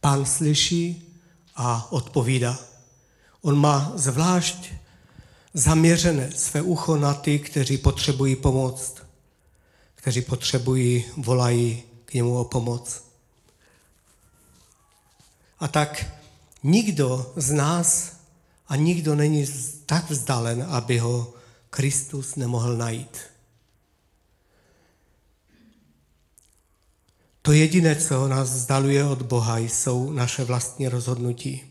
pán 0.00 0.24
slyší 0.24 1.18
a 1.56 1.92
odpovídá. 1.92 2.58
On 3.42 3.58
má 3.58 3.92
zvlášť 3.94 4.72
zaměřené 5.54 6.30
své 6.30 6.62
ucho 6.62 6.96
na 6.96 7.14
ty, 7.14 7.38
kteří 7.38 7.78
potřebují 7.78 8.36
pomoc, 8.36 8.94
kteří 9.94 10.22
potřebují, 10.22 11.04
volají 11.16 11.82
k 12.04 12.14
němu 12.14 12.38
o 12.38 12.44
pomoc. 12.44 13.02
A 15.58 15.68
tak 15.68 16.06
nikdo 16.62 17.32
z 17.36 17.50
nás 17.50 18.19
a 18.70 18.76
nikdo 18.76 19.14
není 19.14 19.46
tak 19.86 20.10
vzdálen, 20.10 20.66
aby 20.68 20.98
ho 20.98 21.34
Kristus 21.70 22.36
nemohl 22.36 22.76
najít. 22.76 23.18
To 27.42 27.52
jediné, 27.52 27.96
co 27.96 28.28
nás 28.28 28.50
vzdaluje 28.50 29.04
od 29.04 29.22
Boha, 29.22 29.58
jsou 29.58 30.12
naše 30.12 30.44
vlastní 30.44 30.88
rozhodnutí. 30.88 31.62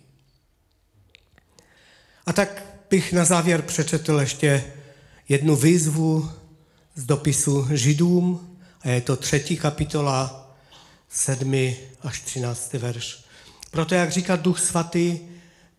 A 2.25 2.33
tak 2.33 2.63
bych 2.89 3.13
na 3.13 3.25
závěr 3.25 3.61
přečetl 3.61 4.19
ještě 4.19 4.73
jednu 5.29 5.55
výzvu 5.55 6.31
z 6.95 7.03
dopisu 7.05 7.67
Židům, 7.71 8.57
a 8.81 8.89
je 8.89 9.01
to 9.01 9.15
třetí 9.15 9.57
kapitola, 9.57 10.49
sedmi 11.09 11.77
až 12.01 12.21
třináctý 12.21 12.77
verš. 12.77 13.23
Proto, 13.71 13.95
jak 13.95 14.11
říká 14.11 14.35
Duch 14.35 14.59
Svatý, 14.59 15.19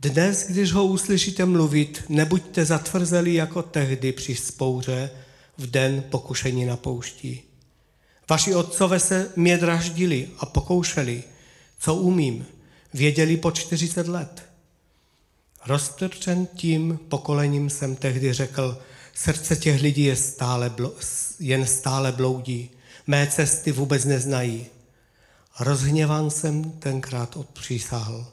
dnes, 0.00 0.46
když 0.48 0.72
ho 0.72 0.84
uslyšíte 0.84 1.44
mluvit, 1.44 2.02
nebuďte 2.08 2.64
zatvrzeli 2.64 3.34
jako 3.34 3.62
tehdy 3.62 4.12
při 4.12 4.36
spouře 4.36 5.10
v 5.58 5.66
den 5.66 6.04
pokušení 6.10 6.64
na 6.64 6.76
poušti. 6.76 7.42
Vaši 8.30 8.54
otcové 8.54 9.00
se 9.00 9.32
mě 9.36 9.58
draždili 9.58 10.28
a 10.38 10.46
pokoušeli, 10.46 11.22
co 11.78 11.94
umím, 11.94 12.46
věděli 12.94 13.36
po 13.36 13.50
40 13.50 14.08
let. 14.08 14.42
Roztrčen 15.66 16.46
tím 16.46 16.98
pokolením 17.08 17.70
jsem 17.70 17.96
tehdy 17.96 18.32
řekl, 18.32 18.78
srdce 19.14 19.56
těch 19.56 19.82
lidí 19.82 20.04
je 20.04 20.16
stále, 20.16 20.72
jen 21.40 21.66
stále 21.66 22.12
bloudí, 22.12 22.70
mé 23.06 23.26
cesty 23.26 23.72
vůbec 23.72 24.04
neznají. 24.04 24.66
Rozhněvan 25.60 26.30
jsem 26.30 26.70
tenkrát 26.70 27.36
odpřísahl, 27.36 28.26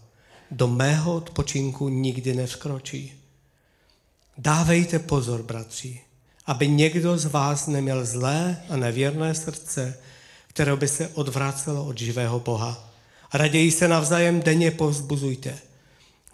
do 0.51 0.67
mého 0.67 1.15
odpočinku 1.15 1.89
nikdy 1.89 2.35
nevkročí. 2.35 3.13
Dávejte 4.37 4.99
pozor, 4.99 5.43
bratři, 5.43 6.01
aby 6.45 6.67
někdo 6.67 7.17
z 7.17 7.25
vás 7.25 7.67
neměl 7.67 8.05
zlé 8.05 8.63
a 8.69 8.75
nevěrné 8.75 9.35
srdce, 9.35 9.97
které 10.47 10.75
by 10.75 10.87
se 10.87 11.07
odvracelo 11.07 11.85
od 11.85 11.97
živého 11.97 12.39
Boha. 12.39 12.89
Raději 13.33 13.71
se 13.71 13.87
navzájem 13.87 14.41
denně 14.41 14.71
povzbuzujte, 14.71 15.57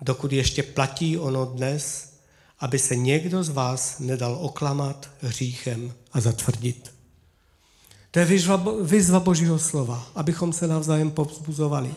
dokud 0.02 0.34
ještě 0.34 0.64
platí 0.64 1.18
ono 1.18 1.46
dnes, 1.46 2.14
aby 2.60 2.80
se 2.80 2.96
někdo 2.96 3.44
z 3.44 3.50
vás 3.50 4.00
nedal 4.00 4.38
oklamat 4.42 5.10
hříchem 5.22 5.94
a 6.14 6.22
zatvrdit. 6.22 6.94
To 8.12 8.20
je 8.20 8.26
výzva, 8.26 8.66
výzva 8.82 9.20
Božího 9.20 9.60
slova, 9.60 10.08
abychom 10.16 10.54
se 10.54 10.68
navzájem 10.68 11.12
povzbuzovali. 11.12 11.96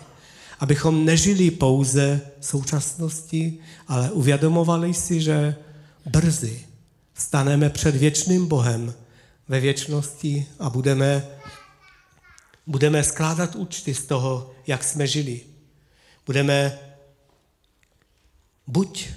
Abychom 0.61 1.05
nežili 1.05 1.51
pouze 1.51 2.21
současnosti, 2.41 3.59
ale 3.89 4.11
uvědomovali 4.11 4.95
si, 4.95 5.21
že 5.21 5.57
brzy 6.07 6.67
staneme 7.15 7.71
před 7.71 7.97
věčným 7.97 8.47
Bohem 8.47 8.95
ve 9.49 9.61
věčnosti 9.61 10.47
a 10.59 10.71
budeme, 10.71 11.27
budeme 12.67 13.05
skládat 13.05 13.57
účty 13.57 13.95
z 13.95 14.05
toho, 14.05 14.55
jak 14.67 14.85
jsme 14.85 15.07
žili. 15.07 15.41
Budeme 16.27 16.79
buď 18.67 19.09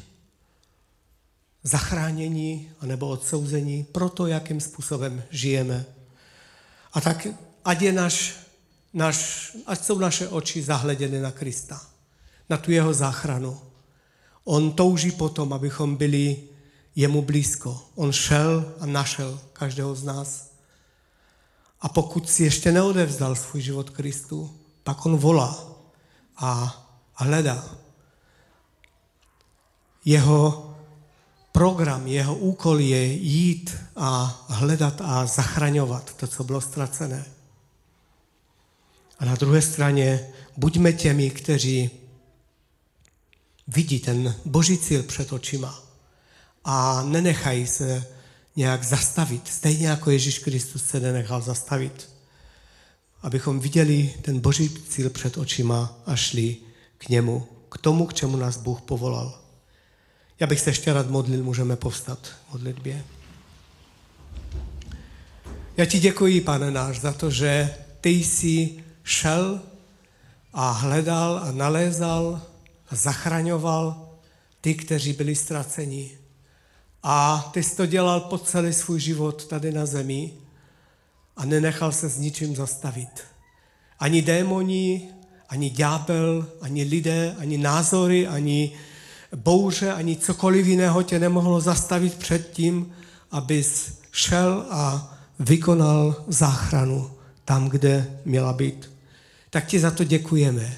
zachráněni, 1.63 2.71
anebo 2.80 3.08
odsouzení 3.08 3.84
pro 3.84 4.10
to, 4.10 4.28
jakým 4.28 4.62
způsobem 4.62 5.23
žijeme. 5.30 5.86
A 6.93 7.02
tak 7.02 7.28
ať, 7.65 7.82
je 7.82 7.93
naš, 7.93 8.36
naš, 8.93 9.52
ať 9.65 9.86
jsou 9.86 9.99
naše 9.99 10.28
oči 10.28 10.63
zahleděny 10.63 11.21
na 11.21 11.32
Krista, 11.32 11.82
na 12.49 12.58
tu 12.58 12.71
jeho 12.71 12.93
záchranu. 12.93 13.62
On 14.43 14.71
touží 14.71 15.12
potom, 15.12 15.54
abychom 15.54 15.95
byli 15.95 16.43
jemu 16.95 17.21
blízko. 17.21 17.82
On 17.95 18.12
šel 18.12 18.73
a 18.80 18.86
našel 18.86 19.39
každého 19.54 19.95
z 19.95 20.04
nás. 20.04 20.52
A 21.82 21.89
pokud 21.89 22.30
si 22.30 22.43
ještě 22.43 22.71
neodevzdal 22.71 23.36
svůj 23.36 23.62
život 23.62 23.89
Kristu, 23.89 24.60
pak 24.84 25.06
on 25.06 25.17
volá 25.17 25.65
a 26.38 26.75
hledá. 27.13 27.65
Jeho 30.06 30.75
program, 31.52 32.08
jeho 32.08 32.36
úkol 32.36 32.80
je 32.80 33.06
jít 33.06 33.78
a 33.95 34.45
hledat 34.49 35.02
a 35.02 35.25
zachraňovat 35.25 36.13
to, 36.13 36.28
co 36.28 36.43
bylo 36.43 36.62
ztracené. 36.62 37.25
A 39.19 39.25
na 39.25 39.36
druhé 39.36 39.62
straně 39.62 40.27
buďme 40.58 40.93
těmi, 40.93 41.29
kteří 41.29 41.89
vidí 43.67 43.99
ten 43.99 44.36
boží 44.45 44.77
cíl 44.77 45.03
před 45.03 45.34
očima 45.34 45.84
a 46.63 47.03
nenechají 47.03 47.67
se 47.67 48.08
nějak 48.55 48.84
zastavit, 48.84 49.47
stejně 49.47 49.88
jako 49.88 50.12
Ježíš 50.12 50.39
Kristus 50.39 50.86
se 50.86 50.99
nenechal 50.99 51.41
zastavit. 51.41 52.10
Abychom 53.21 53.60
viděli 53.60 54.13
ten 54.21 54.39
boží 54.39 54.69
cíl 54.69 55.10
před 55.10 55.38
očima 55.38 55.99
a 56.05 56.15
šli 56.15 56.58
k 56.97 57.10
němu, 57.10 57.47
k 57.69 57.77
tomu, 57.77 58.05
k 58.05 58.13
čemu 58.13 58.38
nás 58.38 58.58
Bůh 58.58 58.82
povolal. 58.82 59.41
Já 60.39 60.47
bych 60.47 60.60
se 60.60 60.69
ještě 60.69 60.93
rád 60.93 61.10
modlil, 61.10 61.43
můžeme 61.43 61.75
povstat 61.75 62.19
v 62.27 62.53
modlitbě. 62.53 63.03
Já 65.77 65.86
ti 65.86 65.99
děkuji, 65.99 66.41
pane 66.41 66.71
náš, 66.71 66.99
za 66.99 67.13
to, 67.13 67.32
že 67.32 67.75
ty 68.01 68.10
jsi 68.10 68.84
šel 69.10 69.62
a 70.54 70.72
hledal 70.72 71.41
a 71.43 71.52
nalézal 71.52 72.41
a 72.89 72.95
zachraňoval 72.95 74.10
ty, 74.62 74.76
kteří 74.76 75.13
byli 75.13 75.36
ztraceni. 75.36 76.12
A 77.04 77.50
ty 77.54 77.63
jsi 77.63 77.76
to 77.76 77.86
dělal 77.86 78.19
po 78.19 78.38
celý 78.38 78.74
svůj 78.74 79.00
život 79.00 79.45
tady 79.45 79.72
na 79.72 79.86
zemi 79.86 80.34
a 81.38 81.45
nenechal 81.45 81.91
se 81.91 82.10
s 82.10 82.17
ničím 82.17 82.56
zastavit. 82.56 83.24
Ani 84.00 84.22
démoni, 84.22 85.10
ani 85.50 85.69
ďábel, 85.69 86.48
ani 86.62 86.84
lidé, 86.84 87.36
ani 87.39 87.58
názory, 87.58 88.28
ani 88.28 88.72
bouře, 89.36 89.93
ani 89.93 90.17
cokoliv 90.17 90.65
jiného 90.67 91.04
tě 91.04 91.19
nemohlo 91.19 91.62
zastavit 91.62 92.15
před 92.15 92.52
tím, 92.52 92.93
abys 93.32 93.93
šel 94.12 94.65
a 94.69 95.17
vykonal 95.39 96.15
záchranu 96.28 97.12
tam, 97.45 97.69
kde 97.69 98.19
měla 98.26 98.54
být. 98.54 98.99
Tak 99.50 99.66
ti 99.66 99.80
za 99.80 99.92
to 99.92 100.04
děkujeme. 100.04 100.78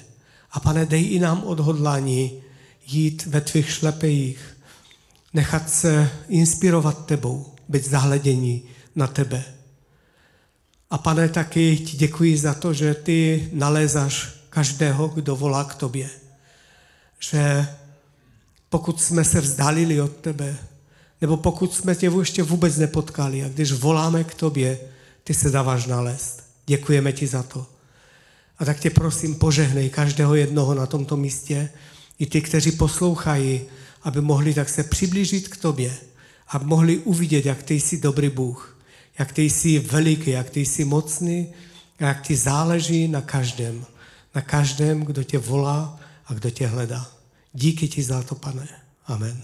A 0.50 0.60
pane, 0.60 0.86
dej 0.86 1.14
i 1.14 1.18
nám 1.18 1.42
odhodlání 1.44 2.42
jít 2.86 3.26
ve 3.26 3.40
tvých 3.40 3.70
šlepejích, 3.70 4.56
nechat 5.34 5.70
se 5.70 6.10
inspirovat 6.28 7.06
tebou, 7.06 7.54
být 7.68 7.84
zahledění 7.84 8.62
na 8.96 9.06
tebe. 9.06 9.44
A 10.90 10.98
pane, 10.98 11.28
taky 11.28 11.76
ti 11.76 11.96
děkuji 11.96 12.38
za 12.38 12.54
to, 12.54 12.74
že 12.74 12.94
ty 12.94 13.48
nalézáš 13.52 14.28
každého, 14.50 15.08
kdo 15.08 15.36
volá 15.36 15.64
k 15.64 15.74
tobě. 15.74 16.10
Že 17.18 17.66
pokud 18.68 19.02
jsme 19.02 19.24
se 19.24 19.40
vzdálili 19.40 20.00
od 20.00 20.16
tebe, 20.16 20.56
nebo 21.20 21.36
pokud 21.36 21.74
jsme 21.74 21.94
tě 21.94 22.10
ještě 22.20 22.42
vůbec 22.42 22.76
nepotkali 22.76 23.44
a 23.44 23.48
když 23.48 23.72
voláme 23.72 24.24
k 24.24 24.34
tobě, 24.34 24.80
ty 25.24 25.34
se 25.34 25.50
dáváš 25.50 25.86
nalézt. 25.86 26.42
Děkujeme 26.66 27.12
ti 27.12 27.26
za 27.26 27.42
to. 27.42 27.71
A 28.58 28.64
tak 28.64 28.80
tě 28.80 28.90
prosím, 28.90 29.34
požehnej 29.34 29.90
každého 29.90 30.34
jednoho 30.34 30.74
na 30.74 30.86
tomto 30.86 31.16
místě, 31.16 31.70
i 32.18 32.26
ty, 32.26 32.42
kteří 32.42 32.72
poslouchají, 32.72 33.60
aby 34.02 34.20
mohli 34.20 34.54
tak 34.54 34.68
se 34.68 34.82
přiblížit 34.84 35.48
k 35.48 35.56
tobě, 35.56 35.96
aby 36.48 36.64
mohli 36.64 36.98
uvidět, 36.98 37.46
jak 37.46 37.62
ty 37.62 37.74
jsi 37.74 38.00
dobrý 38.00 38.28
Bůh, 38.28 38.78
jak 39.18 39.32
ty 39.32 39.42
jsi 39.42 39.78
veliký, 39.78 40.30
jak 40.30 40.50
ty 40.50 40.60
jsi 40.60 40.84
mocný, 40.84 41.54
a 41.98 42.04
jak 42.04 42.22
ti 42.22 42.36
záleží 42.36 43.08
na 43.08 43.20
každém, 43.20 43.84
na 44.34 44.40
každém, 44.40 45.00
kdo 45.00 45.24
tě 45.24 45.38
volá 45.38 46.00
a 46.26 46.34
kdo 46.34 46.50
tě 46.50 46.66
hledá. 46.66 47.10
Díky 47.52 47.88
ti 47.88 48.02
za 48.02 48.22
to, 48.22 48.34
pane. 48.34 48.68
Amen. 49.06 49.42